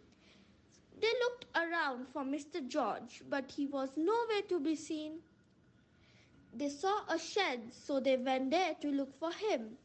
They 1.00 1.12
looked 1.24 1.46
around 1.56 2.08
for 2.08 2.24
Mr. 2.24 2.66
George, 2.66 3.22
but 3.30 3.52
he 3.52 3.68
was 3.68 3.98
nowhere 3.98 4.44
to 4.50 4.60
be 4.60 4.76
seen. 4.76 5.20
They 6.54 6.70
saw 6.70 7.06
a 7.10 7.20
shed, 7.20 7.74
so 7.74 8.00
they 8.00 8.16
went 8.16 8.52
there 8.52 8.76
to 8.76 8.90
look 8.90 9.14
for 9.20 9.32
him. 9.32 9.78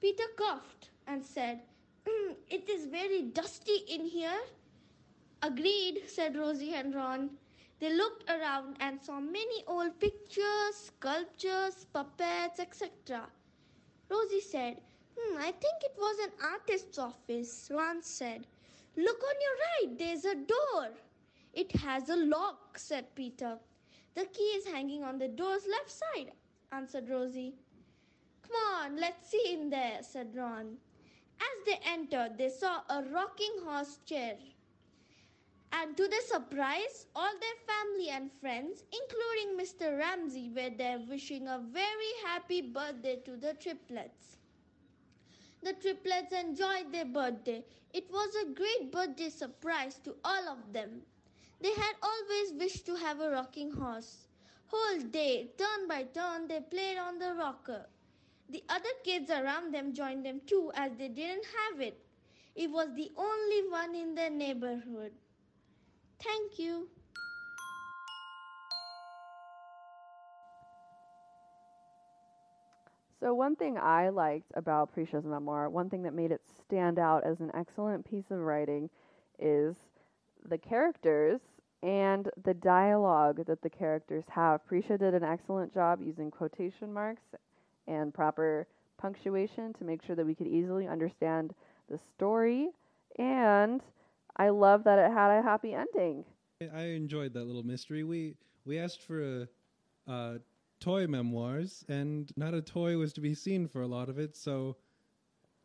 Peter 0.00 0.28
coughed 0.36 0.90
and 1.06 1.24
said, 1.24 1.62
"Mm, 2.06 2.36
It 2.48 2.68
is 2.68 2.86
very 2.86 3.22
dusty 3.22 3.76
in 3.88 4.06
here. 4.06 4.40
Agreed, 5.42 6.08
said 6.08 6.36
Rosie 6.36 6.74
and 6.74 6.94
Ron. 6.94 7.30
They 7.78 7.92
looked 7.92 8.28
around 8.30 8.76
and 8.80 9.00
saw 9.02 9.20
many 9.20 9.64
old 9.66 9.98
pictures, 10.00 10.74
sculptures, 10.76 11.86
puppets, 11.92 12.58
etc. 12.60 13.28
Rosie 14.08 14.40
said, 14.40 14.80
hmm, 15.16 15.36
I 15.38 15.52
think 15.52 15.82
it 15.82 15.94
was 15.98 16.18
an 16.20 16.32
artist's 16.42 16.98
office. 16.98 17.70
Ron 17.72 18.02
said, 18.02 18.46
Look 18.96 19.22
on 19.22 19.34
your 19.40 19.56
right, 19.66 19.98
there's 19.98 20.24
a 20.24 20.34
door. 20.34 20.88
It 21.52 21.72
has 21.72 22.08
a 22.08 22.16
lock, 22.16 22.78
said 22.78 23.14
Peter. 23.14 23.58
The 24.14 24.24
key 24.26 24.50
is 24.58 24.66
hanging 24.66 25.04
on 25.04 25.18
the 25.18 25.28
door's 25.28 25.66
left 25.66 25.90
side, 25.90 26.32
answered 26.72 27.08
Rosie. 27.10 27.54
Come 28.42 28.56
on, 28.74 28.96
let's 28.96 29.28
see 29.30 29.52
in 29.52 29.70
there, 29.70 30.02
said 30.02 30.34
Ron. 30.34 30.78
As 31.40 31.64
they 31.64 31.78
entered, 31.84 32.38
they 32.38 32.48
saw 32.50 32.82
a 32.88 33.02
rocking 33.02 33.58
horse 33.64 33.98
chair. 34.04 34.38
And 35.72 35.96
to 35.96 36.08
their 36.08 36.22
surprise, 36.22 37.06
all 37.14 37.32
their 37.38 37.56
family 37.66 38.08
and 38.08 38.32
friends, 38.32 38.84
including 38.92 39.56
Mr. 39.58 39.98
Ramsey, 39.98 40.48
were 40.50 40.70
there 40.70 40.98
wishing 40.98 41.46
a 41.48 41.58
very 41.58 42.12
happy 42.24 42.60
birthday 42.62 43.16
to 43.24 43.36
the 43.36 43.54
triplets. 43.54 44.38
The 45.62 45.72
triplets 45.74 46.32
enjoyed 46.32 46.92
their 46.92 47.04
birthday. 47.04 47.64
It 47.92 48.10
was 48.10 48.34
a 48.36 48.46
great 48.46 48.90
birthday 48.90 49.28
surprise 49.30 49.98
to 50.04 50.16
all 50.24 50.48
of 50.48 50.72
them. 50.72 51.02
They 51.60 51.72
had 51.74 51.96
always 52.02 52.52
wished 52.52 52.86
to 52.86 52.96
have 52.96 53.20
a 53.20 53.30
rocking 53.30 53.70
horse. 53.72 54.28
Whole 54.68 55.00
day, 55.00 55.52
turn 55.58 55.86
by 55.88 56.04
turn, 56.04 56.48
they 56.48 56.60
played 56.60 56.98
on 56.98 57.18
the 57.18 57.34
rocker. 57.34 57.86
The 58.48 58.62
other 58.68 58.88
kids 59.04 59.30
around 59.30 59.74
them 59.74 59.92
joined 59.92 60.24
them 60.24 60.40
too 60.46 60.70
as 60.74 60.92
they 60.96 61.08
didn't 61.08 61.44
have 61.44 61.80
it. 61.80 61.98
It 62.54 62.70
was 62.70 62.88
the 62.94 63.10
only 63.16 63.68
one 63.68 63.94
in 63.94 64.14
their 64.14 64.30
neighborhood. 64.30 65.12
Thank 66.22 66.58
you. 66.58 66.88
So, 73.18 73.34
one 73.34 73.56
thing 73.56 73.78
I 73.78 74.10
liked 74.10 74.52
about 74.54 74.94
Prisha's 74.94 75.24
memoir, 75.24 75.68
one 75.68 75.90
thing 75.90 76.02
that 76.02 76.14
made 76.14 76.30
it 76.30 76.42
stand 76.60 76.98
out 76.98 77.24
as 77.24 77.40
an 77.40 77.50
excellent 77.54 78.08
piece 78.08 78.30
of 78.30 78.38
writing, 78.38 78.88
is 79.38 79.74
the 80.48 80.58
characters 80.58 81.40
and 81.82 82.28
the 82.44 82.54
dialogue 82.54 83.44
that 83.46 83.62
the 83.62 83.70
characters 83.70 84.24
have. 84.28 84.60
Prisha 84.70 84.98
did 84.98 85.14
an 85.14 85.24
excellent 85.24 85.74
job 85.74 86.00
using 86.02 86.30
quotation 86.30 86.92
marks 86.92 87.22
and 87.86 88.12
proper 88.12 88.66
punctuation 88.98 89.72
to 89.74 89.84
make 89.84 90.02
sure 90.04 90.16
that 90.16 90.26
we 90.26 90.34
could 90.34 90.46
easily 90.46 90.86
understand 90.86 91.54
the 91.90 91.98
story. 92.16 92.70
And 93.18 93.80
I 94.36 94.48
love 94.50 94.84
that 94.84 94.98
it 94.98 95.12
had 95.12 95.38
a 95.38 95.42
happy 95.42 95.74
ending. 95.74 96.24
I 96.74 96.82
enjoyed 96.82 97.34
that 97.34 97.44
little 97.44 97.62
mystery. 97.62 98.04
We 98.04 98.34
we 98.64 98.78
asked 98.78 99.02
for 99.02 99.22
a 99.22 99.48
uh, 100.10 100.38
toy 100.80 101.06
memoirs, 101.06 101.84
and 101.88 102.30
not 102.36 102.54
a 102.54 102.62
toy 102.62 102.96
was 102.96 103.12
to 103.14 103.20
be 103.20 103.34
seen 103.34 103.68
for 103.68 103.82
a 103.82 103.86
lot 103.86 104.08
of 104.08 104.18
it. 104.18 104.36
So 104.36 104.76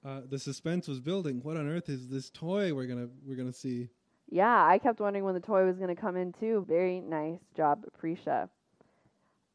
uh, 0.06 0.22
the 0.30 0.40
suspense 0.40 0.88
was 0.88 1.00
building. 1.00 1.42
What 1.44 1.58
on 1.58 1.68
earth 1.68 1.90
is 1.90 2.10
this 2.10 2.30
toy 2.30 2.74
we're 2.74 2.88
gonna 2.88 3.10
we're 3.25 3.38
gonna 3.38 3.54
see? 3.54 3.90
Yeah, 4.32 4.66
I 4.66 4.78
kept 4.78 5.01
wondering 5.01 5.25
when 5.25 5.34
the 5.34 5.42
toy 5.42 5.66
was 5.66 5.75
going 5.75 5.94
to 5.94 6.01
come 6.01 6.16
in 6.16 6.34
too. 6.40 6.66
Very 6.68 7.01
nice 7.01 7.40
job, 7.56 7.84
Prisha. 8.01 8.48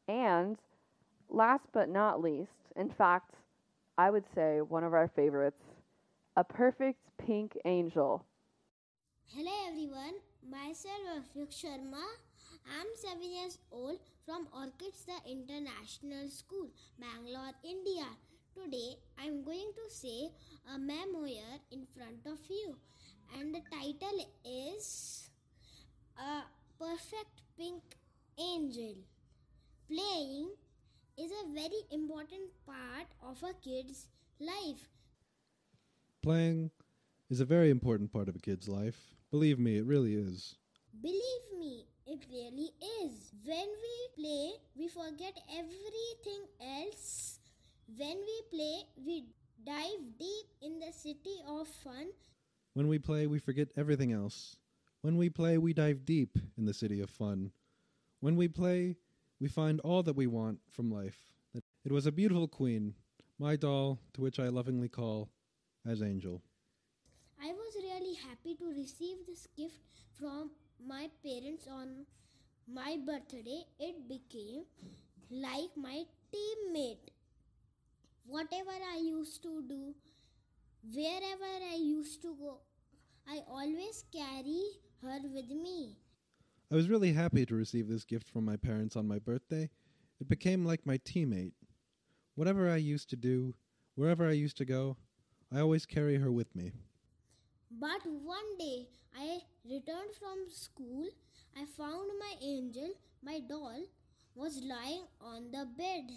And 0.07 0.55
last 1.29 1.63
but 1.73 1.89
not 1.89 2.21
least, 2.21 2.51
in 2.77 2.89
fact, 2.89 3.33
I 3.97 4.09
would 4.11 4.25
say 4.35 4.61
one 4.61 4.83
of 4.83 4.93
our 4.93 5.07
favorites, 5.07 5.63
a 6.35 6.43
perfect 6.43 6.99
pink 7.17 7.57
angel. 7.65 8.23
Hello 9.35 9.51
everyone, 9.67 10.13
myself 10.47 11.01
Avyukt 11.17 11.51
Sharma. 11.51 12.05
I'm 12.67 12.87
7 12.95 13.23
years 13.23 13.57
old 13.71 13.99
from 14.25 14.47
Orchids 14.53 15.05
the 15.05 15.17
International 15.29 16.29
School, 16.29 16.69
Bangalore, 16.99 17.53
India. 17.63 18.05
Today 18.53 18.97
I'm 19.17 19.43
going 19.43 19.71
to 19.73 19.93
say 19.93 20.29
a 20.73 20.77
memoir 20.77 21.59
in 21.71 21.85
front 21.85 22.25
of 22.25 22.39
you 22.49 22.75
and 23.37 23.53
the 23.55 23.61
title 23.71 24.19
is 24.45 25.29
A 26.19 26.43
Perfect 26.79 27.41
Pink 27.57 27.81
Angel. 28.39 28.95
Playing 29.89 30.49
is 31.17 31.31
a 31.31 31.53
very 31.53 31.81
important 31.91 32.49
part 32.65 33.07
of 33.23 33.41
a 33.43 33.53
kid's 33.63 34.07
life. 34.39 34.87
Playing 36.21 36.69
is 37.29 37.39
a 37.39 37.45
very 37.45 37.69
important 37.69 38.13
part 38.13 38.29
of 38.29 38.35
a 38.35 38.39
kid's 38.39 38.67
life. 38.67 38.97
Believe 39.31 39.59
me, 39.59 39.77
it 39.77 39.85
really 39.85 40.13
is. 40.15 40.55
Believe 41.01 41.47
me, 41.59 41.85
it 42.05 42.19
really 42.31 42.71
is. 43.03 43.31
When 43.45 43.67
we 43.85 44.23
play, 44.23 44.51
we 44.75 44.87
forget 44.87 45.37
everything 45.57 46.43
else. 46.61 47.39
When 47.97 48.17
we 48.17 48.41
play, 48.51 48.83
we 49.05 49.25
dive 49.65 50.17
deep 50.19 50.47
in 50.61 50.79
the 50.79 50.93
city 50.93 51.41
of 51.47 51.67
fun. 51.67 52.07
When 52.73 52.87
we 52.87 52.99
play, 52.99 53.25
we 53.25 53.39
forget 53.39 53.69
everything 53.75 54.13
else. 54.13 54.55
When 55.01 55.17
we 55.17 55.29
play, 55.29 55.57
we 55.57 55.73
dive 55.73 56.05
deep 56.05 56.37
in 56.57 56.65
the 56.65 56.73
city 56.73 57.01
of 57.01 57.09
fun. 57.09 57.51
When 58.19 58.35
we 58.35 58.47
play, 58.47 58.97
we 59.39 59.47
find 59.47 59.79
all 59.81 60.03
that 60.03 60.15
we 60.15 60.27
want 60.27 60.59
from 60.71 60.91
life. 60.91 61.17
It 61.85 61.91
was 61.91 62.05
a 62.05 62.11
beautiful 62.11 62.47
queen, 62.47 62.93
my 63.39 63.55
doll, 63.55 63.99
to 64.13 64.21
which 64.21 64.39
I 64.39 64.49
lovingly 64.49 64.89
call 64.89 65.29
as 65.85 66.01
Angel. 66.01 66.41
I 67.41 67.47
was 67.53 67.75
really 67.81 68.15
happy 68.15 68.55
to 68.55 68.65
receive 68.69 69.17
this 69.27 69.47
gift 69.55 69.81
from 70.19 70.51
my 70.85 71.09
parents 71.23 71.67
on 71.67 72.05
my 72.67 72.97
birthday. 73.05 73.63
It 73.79 74.07
became 74.09 74.63
like 75.29 75.69
my 75.75 76.03
teammate. 76.33 77.09
Whatever 78.25 78.71
I 78.93 78.97
used 78.97 79.41
to 79.43 79.63
do, 79.67 79.95
wherever 80.93 81.51
I 81.71 81.77
used 81.79 82.21
to 82.23 82.35
go, 82.35 82.59
I 83.29 83.39
always 83.49 84.03
carry 84.11 84.63
her 85.01 85.19
with 85.23 85.49
me. 85.49 85.97
I 86.69 86.75
was 86.75 86.89
really 86.89 87.13
happy 87.13 87.45
to 87.45 87.55
receive 87.55 87.87
this 87.87 88.03
gift 88.03 88.29
from 88.29 88.43
my 88.43 88.57
parents 88.57 88.97
on 88.97 89.07
my 89.07 89.19
birthday. 89.19 89.69
It 90.19 90.27
became 90.27 90.65
like 90.65 90.85
my 90.85 90.97
teammate. 90.97 91.53
Whatever 92.35 92.69
I 92.69 92.75
used 92.75 93.09
to 93.11 93.15
do, 93.15 93.55
wherever 93.95 94.27
I 94.27 94.33
used 94.33 94.57
to 94.57 94.65
go, 94.65 94.97
I 95.49 95.61
always 95.61 95.85
carry 95.85 96.17
her 96.17 96.29
with 96.29 96.53
me. 96.53 96.73
But 97.71 98.01
one 98.05 98.57
day 98.59 98.89
I 99.17 99.39
returned 99.63 100.13
from 100.19 100.49
school. 100.49 101.07
I 101.55 101.63
found 101.77 102.11
my 102.19 102.33
angel, 102.41 102.89
my 103.23 103.39
doll, 103.39 103.83
was 104.35 104.61
lying 104.61 105.05
on 105.21 105.51
the 105.51 105.65
bed. 105.65 106.11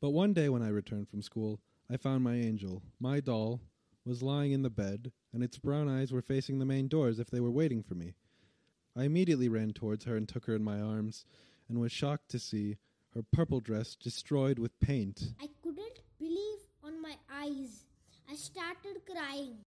But 0.00 0.10
one 0.10 0.32
day 0.32 0.48
when 0.48 0.62
I 0.62 0.68
returned 0.68 1.08
from 1.08 1.22
school, 1.22 1.58
I 1.90 1.96
found 1.96 2.22
my 2.22 2.34
angel, 2.34 2.82
my 3.00 3.18
doll, 3.18 3.60
was 4.04 4.22
lying 4.22 4.52
in 4.52 4.62
the 4.62 4.70
bed, 4.70 5.10
and 5.32 5.42
its 5.42 5.58
brown 5.58 5.88
eyes 5.88 6.12
were 6.12 6.22
facing 6.22 6.60
the 6.60 6.64
main 6.64 6.86
door 6.86 7.08
as 7.08 7.18
if 7.18 7.30
they 7.30 7.40
were 7.40 7.50
waiting 7.50 7.82
for 7.82 7.96
me. 7.96 8.14
I 9.00 9.04
immediately 9.04 9.48
ran 9.48 9.72
towards 9.72 10.04
her 10.04 10.14
and 10.14 10.28
took 10.28 10.44
her 10.44 10.54
in 10.54 10.62
my 10.62 10.78
arms, 10.78 11.24
and 11.70 11.80
was 11.80 11.90
shocked 11.90 12.28
to 12.32 12.38
see 12.38 12.76
her 13.14 13.22
purple 13.32 13.58
dress 13.58 13.96
destroyed 13.96 14.58
with 14.58 14.78
paint. 14.78 15.32
I 15.40 15.48
couldn't 15.62 16.00
believe 16.18 16.58
on 16.84 17.00
my 17.00 17.14
eyes. 17.32 17.84
I 18.30 18.34
started 18.34 19.00
crying. 19.10 19.64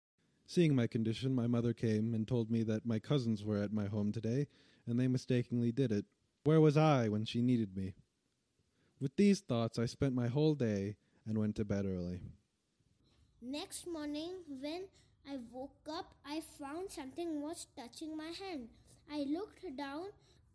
Seeing 0.47 0.75
my 0.75 0.87
condition, 0.87 1.35
my 1.35 1.47
mother 1.47 1.75
came 1.75 2.14
and 2.14 2.26
told 2.26 2.50
me 2.50 2.62
that 2.62 2.87
my 2.87 2.99
cousins 2.99 3.44
were 3.44 3.58
at 3.62 3.70
my 3.70 3.85
home 3.85 4.12
today, 4.12 4.47
and 4.87 4.98
they 4.98 5.09
mistakenly 5.09 5.72
did 5.72 5.92
it. 5.92 6.07
Where 6.44 6.62
was 6.62 6.79
I 6.79 7.11
when 7.11 7.26
she 7.26 7.42
needed 7.42 7.76
me? 7.76 7.92
With 8.98 9.14
these 9.16 9.40
thoughts, 9.40 9.79
I 9.79 9.85
spent 9.85 10.14
my 10.14 10.29
whole 10.29 10.55
day 10.55 10.96
and 11.26 11.37
went 11.37 11.55
to 11.57 11.66
bed 11.66 11.85
early. 11.85 12.20
Next 13.42 13.87
morning, 13.87 14.37
when 14.59 14.85
I 15.31 15.37
woke 15.53 15.87
up, 15.87 16.14
I 16.24 16.40
found 16.59 16.90
something 16.90 17.42
was 17.42 17.66
touching 17.76 18.16
my 18.16 18.33
hand. 18.40 18.68
I 19.11 19.25
looked 19.29 19.64
down 19.77 20.07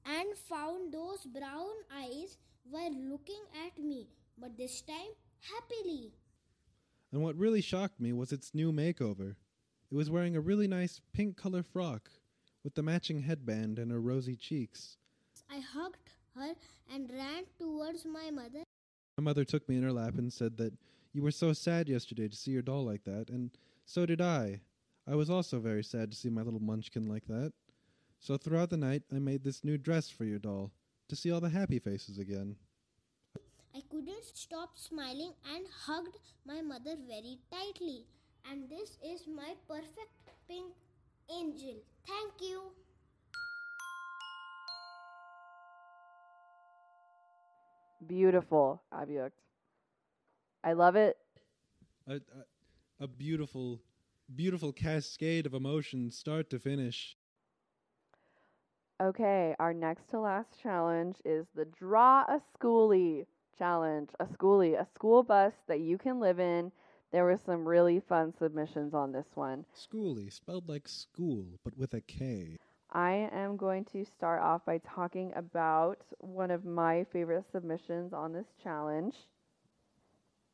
and 0.05 0.37
found 0.37 0.93
those 0.93 1.25
brown 1.25 1.73
eyes 1.91 2.37
were 2.71 2.89
looking 2.89 3.41
at 3.65 3.77
me, 3.81 4.07
but 4.37 4.57
this 4.57 4.81
time 4.81 5.13
happily. 5.41 6.11
And 7.11 7.21
what 7.21 7.37
really 7.37 7.61
shocked 7.61 7.99
me 7.99 8.13
was 8.13 8.31
its 8.31 8.53
new 8.53 8.71
makeover. 8.71 9.35
It 9.91 9.95
was 9.95 10.09
wearing 10.09 10.35
a 10.35 10.41
really 10.41 10.67
nice 10.67 11.01
pink 11.13 11.37
color 11.37 11.63
frock 11.63 12.09
with 12.63 12.75
the 12.75 12.83
matching 12.83 13.21
headband 13.21 13.79
and 13.79 13.91
her 13.91 14.01
rosy 14.01 14.35
cheeks. 14.35 14.97
I 15.51 15.59
hugged 15.59 16.09
her 16.35 16.53
and 16.93 17.11
ran 17.11 17.43
towards 17.59 18.05
my 18.05 18.31
mother. 18.31 18.63
My 19.17 19.23
mother 19.23 19.45
took 19.45 19.67
me 19.69 19.77
in 19.77 19.83
her 19.83 19.91
lap 19.91 20.17
and 20.17 20.31
said 20.31 20.57
that 20.57 20.73
you 21.13 21.21
were 21.21 21.31
so 21.31 21.53
sad 21.53 21.87
yesterday 21.87 22.27
to 22.27 22.35
see 22.35 22.51
your 22.51 22.63
doll 22.63 22.83
like 22.83 23.03
that, 23.03 23.29
and 23.29 23.51
so 23.85 24.05
did 24.05 24.21
I. 24.21 24.61
I 25.07 25.15
was 25.15 25.29
also 25.29 25.59
very 25.59 25.83
sad 25.83 26.11
to 26.11 26.17
see 26.17 26.29
my 26.29 26.41
little 26.41 26.61
munchkin 26.61 27.07
like 27.07 27.27
that. 27.27 27.53
So 28.23 28.37
throughout 28.37 28.69
the 28.69 28.77
night, 28.77 29.03
I 29.13 29.19
made 29.19 29.43
this 29.43 29.65
new 29.65 29.77
dress 29.77 30.09
for 30.09 30.23
your 30.23 30.39
doll 30.39 30.71
to 31.09 31.15
see 31.15 31.29
all 31.29 31.41
the 31.41 31.49
happy 31.49 31.77
faces 31.77 32.19
again. 32.19 32.55
I 33.75 33.81
couldn't 33.89 34.23
stop 34.33 34.77
smiling 34.77 35.33
and 35.53 35.65
hugged 35.85 36.15
my 36.47 36.61
mother 36.61 36.95
very 37.05 37.39
tightly. 37.51 38.05
And 38.49 38.69
this 38.69 38.97
is 39.05 39.27
my 39.27 39.55
perfect 39.67 40.31
pink 40.47 40.71
angel. 41.29 41.75
Thank 42.07 42.31
you. 42.39 42.71
Beautiful, 48.07 48.83
Avyukt. 48.93 49.31
I 50.63 50.71
love 50.71 50.95
it. 50.95 51.17
A, 52.07 52.13
a, 52.13 53.03
a 53.03 53.07
beautiful, 53.07 53.81
beautiful 54.33 54.71
cascade 54.71 55.45
of 55.45 55.53
emotions, 55.53 56.17
start 56.17 56.49
to 56.51 56.59
finish. 56.59 57.17
Okay, 59.03 59.53
our 59.59 59.73
next 59.73 60.09
to 60.11 60.19
last 60.21 60.61
challenge 60.61 61.17
is 61.25 61.45
the 61.53 61.65
Draw 61.65 62.21
a 62.21 62.39
Skoolie 62.57 63.25
challenge. 63.57 64.09
A 64.21 64.25
skoolie, 64.25 64.79
a 64.79 64.87
school 64.95 65.23
bus 65.23 65.51
that 65.67 65.81
you 65.81 65.97
can 65.97 66.21
live 66.21 66.39
in. 66.39 66.71
There 67.11 67.25
were 67.25 67.37
some 67.45 67.67
really 67.67 67.99
fun 67.99 68.33
submissions 68.39 68.93
on 68.93 69.11
this 69.11 69.27
one. 69.35 69.65
Skoolie, 69.75 70.31
spelled 70.31 70.69
like 70.69 70.87
school, 70.87 71.59
but 71.65 71.77
with 71.77 71.93
a 71.93 71.99
K. 71.99 72.55
I 72.93 73.29
am 73.33 73.57
going 73.57 73.83
to 73.91 74.05
start 74.05 74.41
off 74.41 74.63
by 74.65 74.77
talking 74.77 75.33
about 75.35 75.97
one 76.19 76.49
of 76.49 76.63
my 76.63 77.05
favorite 77.11 77.43
submissions 77.51 78.13
on 78.13 78.31
this 78.31 78.53
challenge. 78.63 79.15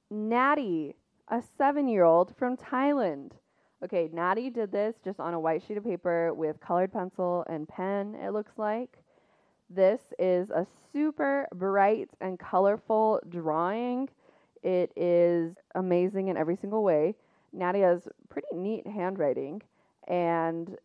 Natty, 0.09 0.95
a 1.27 1.43
seven 1.55 1.87
year 1.87 2.03
old 2.03 2.35
from 2.35 2.57
Thailand. 2.57 3.33
Okay, 3.81 4.09
Natty 4.11 4.49
did 4.49 4.71
this 4.71 4.95
just 5.05 5.21
on 5.21 5.33
a 5.33 5.39
white 5.39 5.63
sheet 5.65 5.77
of 5.77 5.85
paper 5.85 6.33
with 6.33 6.59
colored 6.59 6.91
pencil 6.91 7.45
and 7.49 7.67
pen, 7.67 8.15
it 8.15 8.31
looks 8.31 8.51
like. 8.57 8.97
This 9.69 10.01
is 10.17 10.49
a 10.49 10.67
super 10.91 11.47
bright 11.53 12.09
and 12.19 12.37
colorful 12.37 13.21
drawing. 13.29 14.09
It 14.63 14.91
is 14.97 15.55
amazing 15.75 16.27
in 16.27 16.35
every 16.35 16.57
single 16.57 16.83
way. 16.83 17.15
Natty 17.53 17.79
has 17.79 18.01
pretty 18.27 18.47
neat 18.53 18.85
handwriting, 18.85 19.61
and 20.07 20.75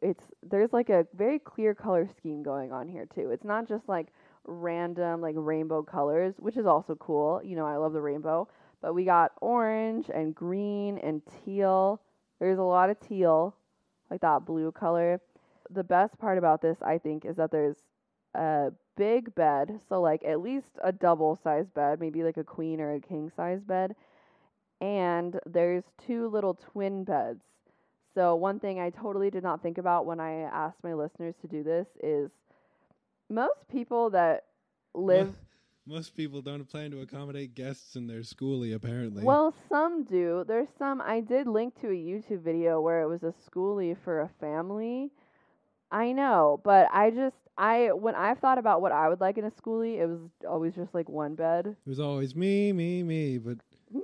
it's 0.00 0.24
there's 0.42 0.72
like 0.72 0.88
a 0.88 1.06
very 1.14 1.38
clear 1.38 1.74
color 1.74 2.08
scheme 2.16 2.42
going 2.42 2.72
on 2.72 2.88
here 2.88 3.06
too. 3.14 3.30
It's 3.30 3.44
not 3.44 3.68
just 3.68 3.86
like 3.86 4.08
random 4.44 5.20
like 5.20 5.34
rainbow 5.36 5.82
colors, 5.82 6.34
which 6.38 6.56
is 6.56 6.64
also 6.64 6.94
cool. 6.94 7.42
You 7.44 7.56
know, 7.56 7.66
I 7.66 7.76
love 7.76 7.92
the 7.92 8.00
rainbow, 8.00 8.48
but 8.82 8.94
we 8.94 9.04
got 9.04 9.32
orange 9.40 10.10
and 10.12 10.34
green 10.34 10.98
and 10.98 11.22
teal. 11.44 12.00
There's 12.40 12.58
a 12.58 12.62
lot 12.62 12.90
of 12.90 13.00
teal, 13.00 13.56
like 14.10 14.20
that 14.20 14.44
blue 14.46 14.72
color. 14.72 15.20
The 15.70 15.84
best 15.84 16.18
part 16.18 16.38
about 16.38 16.62
this, 16.62 16.78
I 16.82 16.98
think, 16.98 17.24
is 17.24 17.36
that 17.36 17.50
there's 17.50 17.76
a 18.34 18.72
big 18.96 19.34
bed, 19.34 19.80
so 19.88 20.00
like 20.00 20.24
at 20.24 20.40
least 20.40 20.78
a 20.82 20.92
double 20.92 21.36
size 21.36 21.66
bed, 21.74 22.00
maybe 22.00 22.22
like 22.22 22.36
a 22.36 22.44
queen 22.44 22.80
or 22.80 22.94
a 22.94 23.00
king 23.00 23.30
size 23.36 23.62
bed, 23.62 23.94
and 24.80 25.38
there's 25.46 25.84
two 26.06 26.28
little 26.28 26.54
twin 26.54 27.04
beds. 27.04 27.42
So 28.14 28.34
one 28.34 28.58
thing 28.58 28.80
I 28.80 28.90
totally 28.90 29.30
did 29.30 29.42
not 29.42 29.62
think 29.62 29.78
about 29.78 30.06
when 30.06 30.20
I 30.20 30.40
asked 30.40 30.82
my 30.82 30.94
listeners 30.94 31.34
to 31.42 31.48
do 31.48 31.62
this 31.62 31.86
is 32.02 32.30
most 33.28 33.68
people 33.68 34.10
that 34.10 34.44
live 34.94 35.34
Most 35.88 36.14
people 36.14 36.42
don't 36.42 36.68
plan 36.68 36.90
to 36.90 37.00
accommodate 37.00 37.54
guests 37.54 37.96
in 37.96 38.06
their 38.06 38.20
skoolie, 38.20 38.74
apparently. 38.74 39.24
Well, 39.24 39.54
some 39.70 40.04
do. 40.04 40.44
There's 40.46 40.68
some 40.78 41.00
I 41.00 41.20
did 41.20 41.46
link 41.46 41.80
to 41.80 41.88
a 41.88 41.90
YouTube 41.92 42.42
video 42.42 42.80
where 42.82 43.00
it 43.00 43.08
was 43.08 43.22
a 43.22 43.32
skoolie 43.48 43.96
for 44.04 44.20
a 44.20 44.28
family. 44.38 45.10
I 45.90 46.12
know, 46.12 46.60
but 46.62 46.88
I 46.92 47.10
just 47.10 47.36
I 47.56 47.92
when 47.92 48.14
I've 48.14 48.38
thought 48.38 48.58
about 48.58 48.82
what 48.82 48.92
I 48.92 49.08
would 49.08 49.22
like 49.22 49.38
in 49.38 49.46
a 49.46 49.50
skoolie, 49.50 49.98
it 49.98 50.06
was 50.06 50.20
always 50.46 50.74
just 50.74 50.92
like 50.92 51.08
one 51.08 51.34
bed. 51.34 51.66
it 51.66 51.88
was 51.88 52.00
always 52.00 52.36
me, 52.36 52.70
me, 52.72 53.02
me, 53.02 53.38
but 53.38 53.56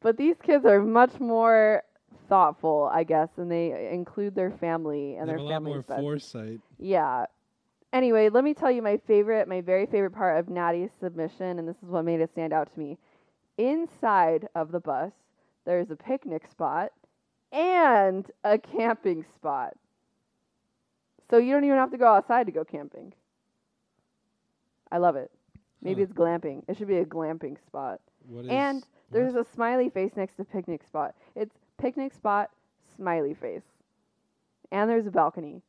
But 0.00 0.16
these 0.16 0.36
kids 0.42 0.64
are 0.64 0.80
much 0.80 1.18
more 1.18 1.82
thoughtful, 2.28 2.88
I 2.92 3.02
guess, 3.02 3.28
and 3.36 3.50
they 3.50 3.90
include 3.92 4.36
their 4.36 4.52
family 4.52 5.16
and 5.16 5.28
they 5.28 5.32
their 5.32 5.38
have 5.38 5.46
a 5.46 5.50
lot 5.54 5.62
more 5.62 5.82
best. 5.82 6.00
foresight. 6.00 6.60
Yeah. 6.78 7.26
Anyway, 7.92 8.28
let 8.28 8.44
me 8.44 8.54
tell 8.54 8.70
you 8.70 8.82
my 8.82 8.96
favorite, 9.06 9.48
my 9.48 9.60
very 9.60 9.86
favorite 9.86 10.12
part 10.12 10.38
of 10.38 10.48
Natty's 10.48 10.90
submission, 11.00 11.58
and 11.58 11.68
this 11.68 11.76
is 11.82 11.88
what 11.88 12.04
made 12.04 12.20
it 12.20 12.30
stand 12.30 12.52
out 12.52 12.72
to 12.72 12.78
me. 12.78 12.98
Inside 13.58 14.48
of 14.54 14.70
the 14.70 14.80
bus, 14.80 15.12
there's 15.64 15.90
a 15.90 15.96
picnic 15.96 16.46
spot 16.48 16.92
and 17.52 18.30
a 18.44 18.58
camping 18.58 19.24
spot. 19.34 19.74
So 21.28 21.38
you 21.38 21.52
don't 21.52 21.64
even 21.64 21.76
have 21.78 21.90
to 21.90 21.98
go 21.98 22.06
outside 22.06 22.46
to 22.46 22.52
go 22.52 22.64
camping. 22.64 23.12
I 24.92 24.98
love 24.98 25.16
it. 25.16 25.30
Maybe 25.82 26.02
Huh. 26.02 26.04
it's 26.04 26.12
glamping. 26.12 26.62
It 26.68 26.76
should 26.76 26.88
be 26.88 26.98
a 26.98 27.04
glamping 27.04 27.58
spot. 27.66 28.00
What 28.28 28.44
is 28.44 28.50
And 28.50 28.86
there's 29.10 29.34
what? 29.34 29.46
a 29.46 29.50
smiley 29.52 29.88
face 29.88 30.16
next 30.16 30.36
to 30.36 30.44
picnic 30.44 30.84
spot. 30.84 31.14
It's 31.34 31.56
picnic 31.76 32.12
spot, 32.12 32.50
smiley 32.96 33.34
face. 33.34 33.64
And 34.70 34.88
there's 34.88 35.06
a 35.06 35.10
balcony. 35.10 35.62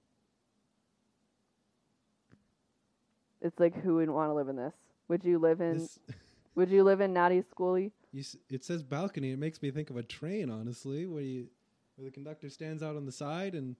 It's 3.41 3.59
like 3.59 3.75
who 3.81 3.95
wouldn't 3.95 4.15
want 4.15 4.29
to 4.29 4.33
live 4.33 4.47
in 4.49 4.55
this? 4.55 4.73
Would 5.07 5.23
you 5.23 5.39
live 5.39 5.61
in 5.61 5.79
This- 5.79 5.99
would 6.55 6.69
you 6.69 6.83
live 6.83 7.01
in 7.01 7.13
Natty's 7.13 7.45
skoolie? 7.53 7.91
you 8.11 8.21
s- 8.21 8.37
it 8.49 8.63
says 8.65 8.83
balcony. 8.83 9.31
It 9.31 9.39
makes 9.39 9.61
me 9.61 9.71
think 9.71 9.89
of 9.89 9.97
a 9.97 10.03
train, 10.03 10.49
honestly, 10.49 11.05
where 11.05 11.21
you 11.23 11.47
where 11.95 12.05
the 12.05 12.11
conductor 12.11 12.49
stands 12.49 12.81
out 12.83 12.95
on 12.95 13.05
the 13.05 13.11
side 13.11 13.53
and 13.55 13.75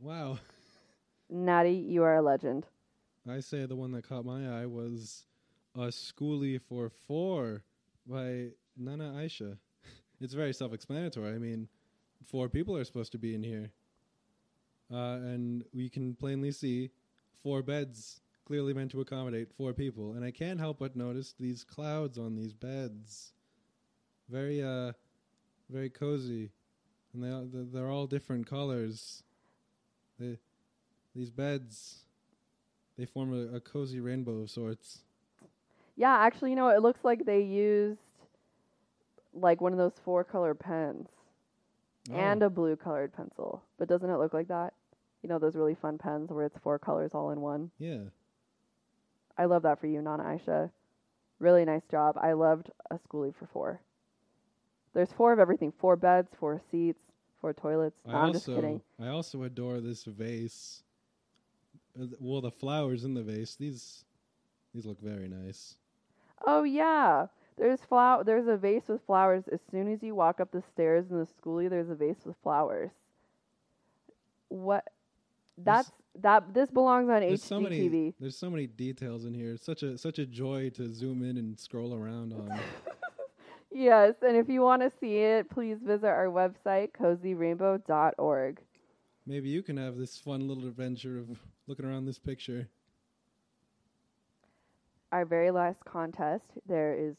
wow. 0.00 0.38
Natty, 1.30 1.72
you 1.74 2.02
are 2.02 2.16
a 2.16 2.22
legend. 2.22 2.66
I 3.28 3.40
say 3.40 3.66
the 3.66 3.76
one 3.76 3.92
that 3.92 4.08
caught 4.08 4.24
my 4.24 4.62
eye 4.62 4.66
was 4.66 5.26
a 5.74 5.88
skoolie 5.88 6.60
for 6.60 6.88
four 6.88 7.62
by 8.06 8.48
Nana 8.76 9.12
Aisha. 9.16 9.58
It's 10.20 10.34
very 10.34 10.52
self-explanatory. 10.52 11.32
I 11.32 11.38
mean, 11.38 11.68
four 12.26 12.48
people 12.48 12.76
are 12.76 12.82
supposed 12.84 13.12
to 13.12 13.18
be 13.18 13.34
in 13.36 13.42
here, 13.44 13.70
uh, 14.92 15.18
and 15.32 15.64
we 15.72 15.88
can 15.88 16.14
plainly 16.14 16.50
see 16.50 16.90
four 17.42 17.62
beds 17.62 18.20
clearly 18.48 18.72
meant 18.72 18.90
to 18.92 19.00
accommodate 19.02 19.48
four 19.56 19.74
people. 19.74 20.14
And 20.14 20.24
I 20.24 20.30
can't 20.30 20.58
help 20.58 20.78
but 20.78 20.96
notice 20.96 21.34
these 21.38 21.62
clouds 21.64 22.16
on 22.18 22.34
these 22.34 22.54
beds. 22.54 23.32
Very, 24.30 24.62
uh, 24.62 24.92
very 25.70 25.90
cozy, 25.90 26.50
and 27.12 27.22
they 27.22 27.30
all, 27.30 27.46
they're- 27.52 27.88
all 27.90 28.06
different 28.06 28.46
colors. 28.46 29.22
They, 30.18 30.38
these 31.14 31.30
beds, 31.30 32.04
they 32.96 33.04
form 33.04 33.32
a, 33.32 33.56
a 33.56 33.60
cozy 33.60 34.00
rainbow 34.00 34.40
of 34.40 34.50
sorts. 34.50 35.00
Yeah, 35.96 36.16
actually, 36.16 36.50
you 36.50 36.56
know, 36.56 36.68
it 36.68 36.80
looks 36.82 37.04
like 37.04 37.24
they 37.26 37.40
used 37.42 38.00
like 39.34 39.60
one 39.60 39.72
of 39.72 39.78
those 39.78 39.92
four 40.04 40.24
color 40.24 40.54
pens 40.54 41.06
and 42.12 42.42
Oh, 42.42 42.46
a 42.46 42.50
blue 42.50 42.76
colored 42.76 43.12
pencil. 43.12 43.62
But 43.78 43.88
doesn't 43.88 44.08
it 44.08 44.16
look 44.18 44.32
like 44.32 44.48
that? 44.48 44.72
You 45.22 45.28
know, 45.28 45.38
those 45.38 45.54
really 45.56 45.74
fun 45.74 45.98
pens 45.98 46.30
where 46.30 46.46
it's 46.46 46.58
four 46.62 46.78
colors 46.78 47.10
all 47.14 47.30
in 47.30 47.40
one. 47.40 47.70
yeah. 47.78 48.04
I 49.38 49.44
love 49.44 49.62
that 49.62 49.80
for 49.80 49.86
you, 49.86 50.02
Nana 50.02 50.24
Aisha. 50.24 50.70
Really 51.38 51.64
nice 51.64 51.84
job. 51.88 52.18
I 52.20 52.32
loved 52.32 52.70
a 52.90 52.98
skoolie 52.98 53.34
for 53.34 53.46
four. 53.46 53.80
There's 54.92 55.12
four 55.12 55.32
of 55.32 55.38
everything: 55.38 55.72
four 55.78 55.94
beds, 55.94 56.28
four 56.38 56.60
seats, 56.70 57.00
four 57.40 57.52
toilets. 57.52 58.00
No, 58.04 58.12
I 58.12 58.16
I'm 58.16 58.26
also, 58.26 58.32
just 58.32 58.46
kidding. 58.46 58.80
I 59.00 59.08
also 59.08 59.44
adore 59.44 59.80
this 59.80 60.04
vase. 60.04 60.82
Uh, 61.98 62.06
well, 62.18 62.40
the 62.40 62.50
flowers 62.50 63.04
in 63.04 63.14
the 63.14 63.22
vase. 63.22 63.54
These, 63.54 64.04
these 64.74 64.84
look 64.84 65.00
very 65.00 65.28
nice. 65.28 65.76
Oh 66.44 66.64
yeah, 66.64 67.26
there's 67.56 67.80
flower. 67.80 68.24
There's 68.24 68.48
a 68.48 68.56
vase 68.56 68.88
with 68.88 69.04
flowers. 69.06 69.44
As 69.52 69.60
soon 69.70 69.92
as 69.92 70.02
you 70.02 70.16
walk 70.16 70.40
up 70.40 70.50
the 70.50 70.62
stairs 70.72 71.06
in 71.10 71.18
the 71.18 71.26
skoolie, 71.26 71.70
there's 71.70 71.90
a 71.90 71.94
vase 71.94 72.24
with 72.24 72.36
flowers. 72.42 72.90
What? 74.48 74.88
That's 75.64 75.90
that. 76.20 76.54
This 76.54 76.70
belongs 76.70 77.08
on 77.10 77.20
There's 77.20 77.42
so 77.42 77.60
many. 77.60 77.80
HGTV. 77.88 78.14
There's 78.20 78.36
so 78.36 78.50
many 78.50 78.66
details 78.66 79.24
in 79.24 79.34
here. 79.34 79.52
It's 79.52 79.64
such 79.64 79.82
a 79.82 79.98
such 79.98 80.18
a 80.18 80.26
joy 80.26 80.70
to 80.70 80.92
zoom 80.92 81.22
in 81.22 81.36
and 81.36 81.58
scroll 81.58 81.94
around 81.94 82.32
on. 82.32 82.58
Yes, 83.70 84.14
and 84.22 84.34
if 84.36 84.48
you 84.48 84.62
want 84.62 84.80
to 84.82 84.90
see 84.98 85.18
it, 85.18 85.50
please 85.50 85.76
visit 85.84 86.06
our 86.06 86.26
website 86.26 86.90
cozyrainbow.org. 86.92 88.60
Maybe 89.26 89.50
you 89.50 89.62
can 89.62 89.76
have 89.76 89.96
this 89.98 90.16
fun 90.16 90.48
little 90.48 90.66
adventure 90.66 91.18
of 91.18 91.38
looking 91.66 91.84
around 91.84 92.06
this 92.06 92.18
picture. 92.18 92.66
our 95.12 95.24
very 95.26 95.50
last 95.50 95.84
contest, 95.84 96.44
there 96.66 96.94
is 96.94 97.14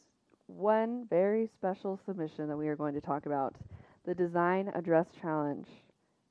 one 0.48 1.06
very 1.08 1.46
special 1.56 2.00
submission 2.04 2.48
that 2.48 2.56
we 2.56 2.66
are 2.68 2.76
going 2.76 2.94
to 2.94 3.00
talk 3.00 3.26
about 3.26 3.54
the 4.04 4.14
Design 4.14 4.70
a 4.74 4.82
Dress 4.82 5.06
Challenge. 5.22 5.66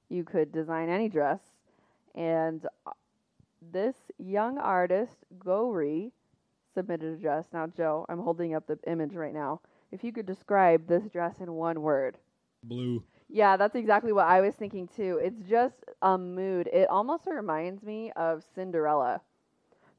You 0.09 0.23
could 0.25 0.51
design 0.51 0.89
any 0.89 1.07
dress, 1.07 1.39
and 2.19 2.65
uh, 2.85 2.91
this 3.71 3.95
young 4.17 4.57
artist, 4.57 5.15
Gori, 5.39 6.11
submitted 6.75 7.13
a 7.13 7.17
dress. 7.17 7.45
Now, 7.53 7.65
Joe, 7.65 8.05
I'm 8.09 8.19
holding 8.19 8.53
up 8.53 8.67
the 8.67 8.77
image 8.85 9.13
right 9.13 9.33
now. 9.33 9.61
If 9.91 10.03
you 10.03 10.11
could 10.11 10.25
describe 10.25 10.85
this 10.85 11.03
dress 11.11 11.35
in 11.39 11.53
one 11.53 11.81
word. 11.81 12.17
Blue. 12.61 13.01
Yeah, 13.29 13.57
that's 13.57 13.75
exactly 13.75 14.11
what 14.11 14.27
I 14.27 14.41
was 14.41 14.53
thinking 14.55 14.89
too. 14.95 15.19
It's 15.23 15.41
just 15.49 15.75
a 16.01 16.17
mood. 16.17 16.69
It 16.73 16.89
almost 16.89 17.23
reminds 17.25 17.83
me 17.83 18.11
of 18.15 18.43
Cinderella 18.53 19.21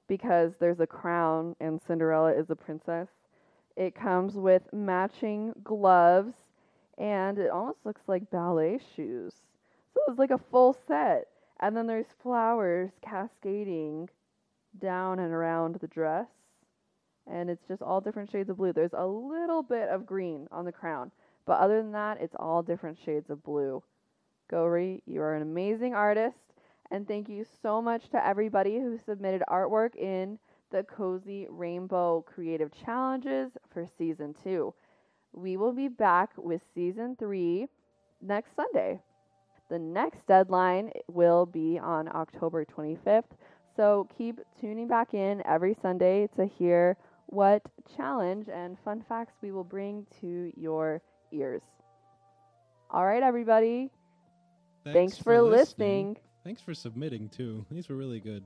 because 0.07 0.53
there's 0.61 0.81
a 0.81 0.87
crown 0.87 1.57
and 1.61 1.81
Cinderella 1.87 2.33
is 2.33 2.51
a 2.51 2.57
princess. 2.57 3.09
It 3.77 3.95
comes 3.95 4.35
with 4.35 4.63
matching 4.73 5.55
gloves 5.65 6.35
and 6.99 7.39
it 7.39 7.51
almost 7.51 7.79
looks 7.85 8.03
like 8.07 8.31
ballet 8.31 8.79
shoes. 8.95 9.33
So 9.95 10.01
it's 10.09 10.19
like 10.19 10.33
a 10.33 10.41
full 10.51 10.77
set. 10.87 11.29
And 11.61 11.77
then 11.77 11.87
there's 11.87 12.07
flowers 12.23 12.91
cascading 13.03 14.09
down 14.81 15.19
and 15.19 15.33
around 15.33 15.77
the 15.77 15.87
dress. 15.87 16.27
And 17.31 17.51
it's 17.51 17.67
just 17.69 17.83
all 17.83 18.01
different 18.01 18.31
shades 18.31 18.49
of 18.51 18.57
blue. 18.57 18.73
There's 18.73 18.95
a 18.95 19.07
little 19.07 19.63
bit 19.63 19.89
of 19.89 20.07
green 20.07 20.49
on 20.51 20.65
the 20.65 20.73
crown. 20.73 21.13
But 21.47 21.61
other 21.61 21.83
than 21.83 21.93
that, 21.93 22.21
it's 22.21 22.35
all 22.39 22.63
different 22.63 22.99
shades 23.05 23.31
of 23.31 23.43
blue. 23.43 23.83
Gori, 24.49 25.03
you 25.07 25.21
are 25.21 25.35
an 25.35 25.43
amazing 25.43 25.95
artist. 25.95 26.39
And 26.91 27.07
thank 27.07 27.29
you 27.29 27.45
so 27.63 27.81
much 27.81 28.09
to 28.11 28.27
everybody 28.27 28.79
who 28.79 28.99
submitted 28.99 29.43
artwork 29.49 29.95
in 29.97 30.39
the 30.71 30.83
Cozy 30.83 31.47
Rainbow 31.49 32.25
Creative 32.27 32.71
Challenges 32.85 33.53
for 33.73 33.87
season 33.99 34.35
two. 34.43 34.75
We 35.33 35.57
will 35.57 35.73
be 35.73 35.89
back 35.89 36.31
with 36.37 36.63
season 36.75 37.17
three 37.17 37.69
next 38.21 38.57
Sunday. 38.57 39.01
The 39.71 39.79
next 39.79 40.27
deadline 40.27 40.91
will 41.09 41.47
be 41.47 41.79
on 41.79 42.09
October 42.09 42.65
25th. 42.65 43.23
So 43.77 44.09
keep 44.19 44.41
tuning 44.61 44.89
back 44.89 45.15
in 45.15 45.43
every 45.47 45.77
Sunday 45.81 46.29
to 46.37 46.45
hear 46.45 46.97
what 47.27 47.63
challenge 47.97 48.49
and 48.53 48.77
fun 48.85 49.05
facts 49.09 49.35
we 49.41 49.53
will 49.53 49.65
bring 49.65 50.07
to 50.21 50.53
your 50.57 51.01
ears. 51.33 51.63
All 52.91 53.07
right, 53.07 53.23
everybody. 53.23 53.91
Thanks, 54.85 55.17
for, 55.17 55.41
listening. 55.41 56.17
Thanks 56.43 56.61
for 56.61 56.75
submitting 56.75 57.29
too. 57.29 57.65
These 57.71 57.89
were 57.89 57.97
really 57.97 58.19
good. 58.19 58.45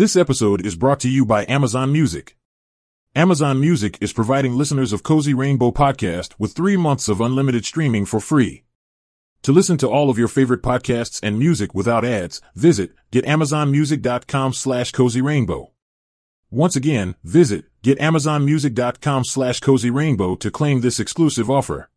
This 0.00 0.16
episode 0.16 0.64
is 0.64 0.76
brought 0.76 0.98
to 1.00 1.10
you 1.10 1.26
by 1.26 1.44
Amazon 1.46 1.92
Music. 1.92 2.34
Amazon 3.14 3.60
Music 3.60 3.98
is 4.00 4.14
providing 4.14 4.56
listeners 4.56 4.94
of 4.94 5.02
Cozy 5.02 5.34
Rainbow 5.34 5.72
Podcast 5.72 6.32
with 6.38 6.54
three 6.54 6.78
months 6.78 7.06
of 7.06 7.20
unlimited 7.20 7.66
streaming 7.66 8.06
for 8.06 8.18
free. 8.18 8.64
To 9.42 9.52
listen 9.52 9.76
to 9.76 9.90
all 9.90 10.08
of 10.08 10.16
your 10.16 10.26
favorite 10.26 10.62
podcasts 10.62 11.20
and 11.22 11.38
music 11.38 11.74
without 11.74 12.02
ads, 12.02 12.40
visit 12.54 12.94
getamazonmusic.com 13.12 14.54
slash 14.54 14.90
cozyrainbow. 14.92 15.66
Once 16.50 16.76
again, 16.76 17.14
visit 17.22 17.66
getamazonmusic.com 17.82 19.24
slash 19.24 19.60
cozyrainbow 19.60 20.40
to 20.40 20.50
claim 20.50 20.80
this 20.80 20.98
exclusive 20.98 21.50
offer. 21.50 21.90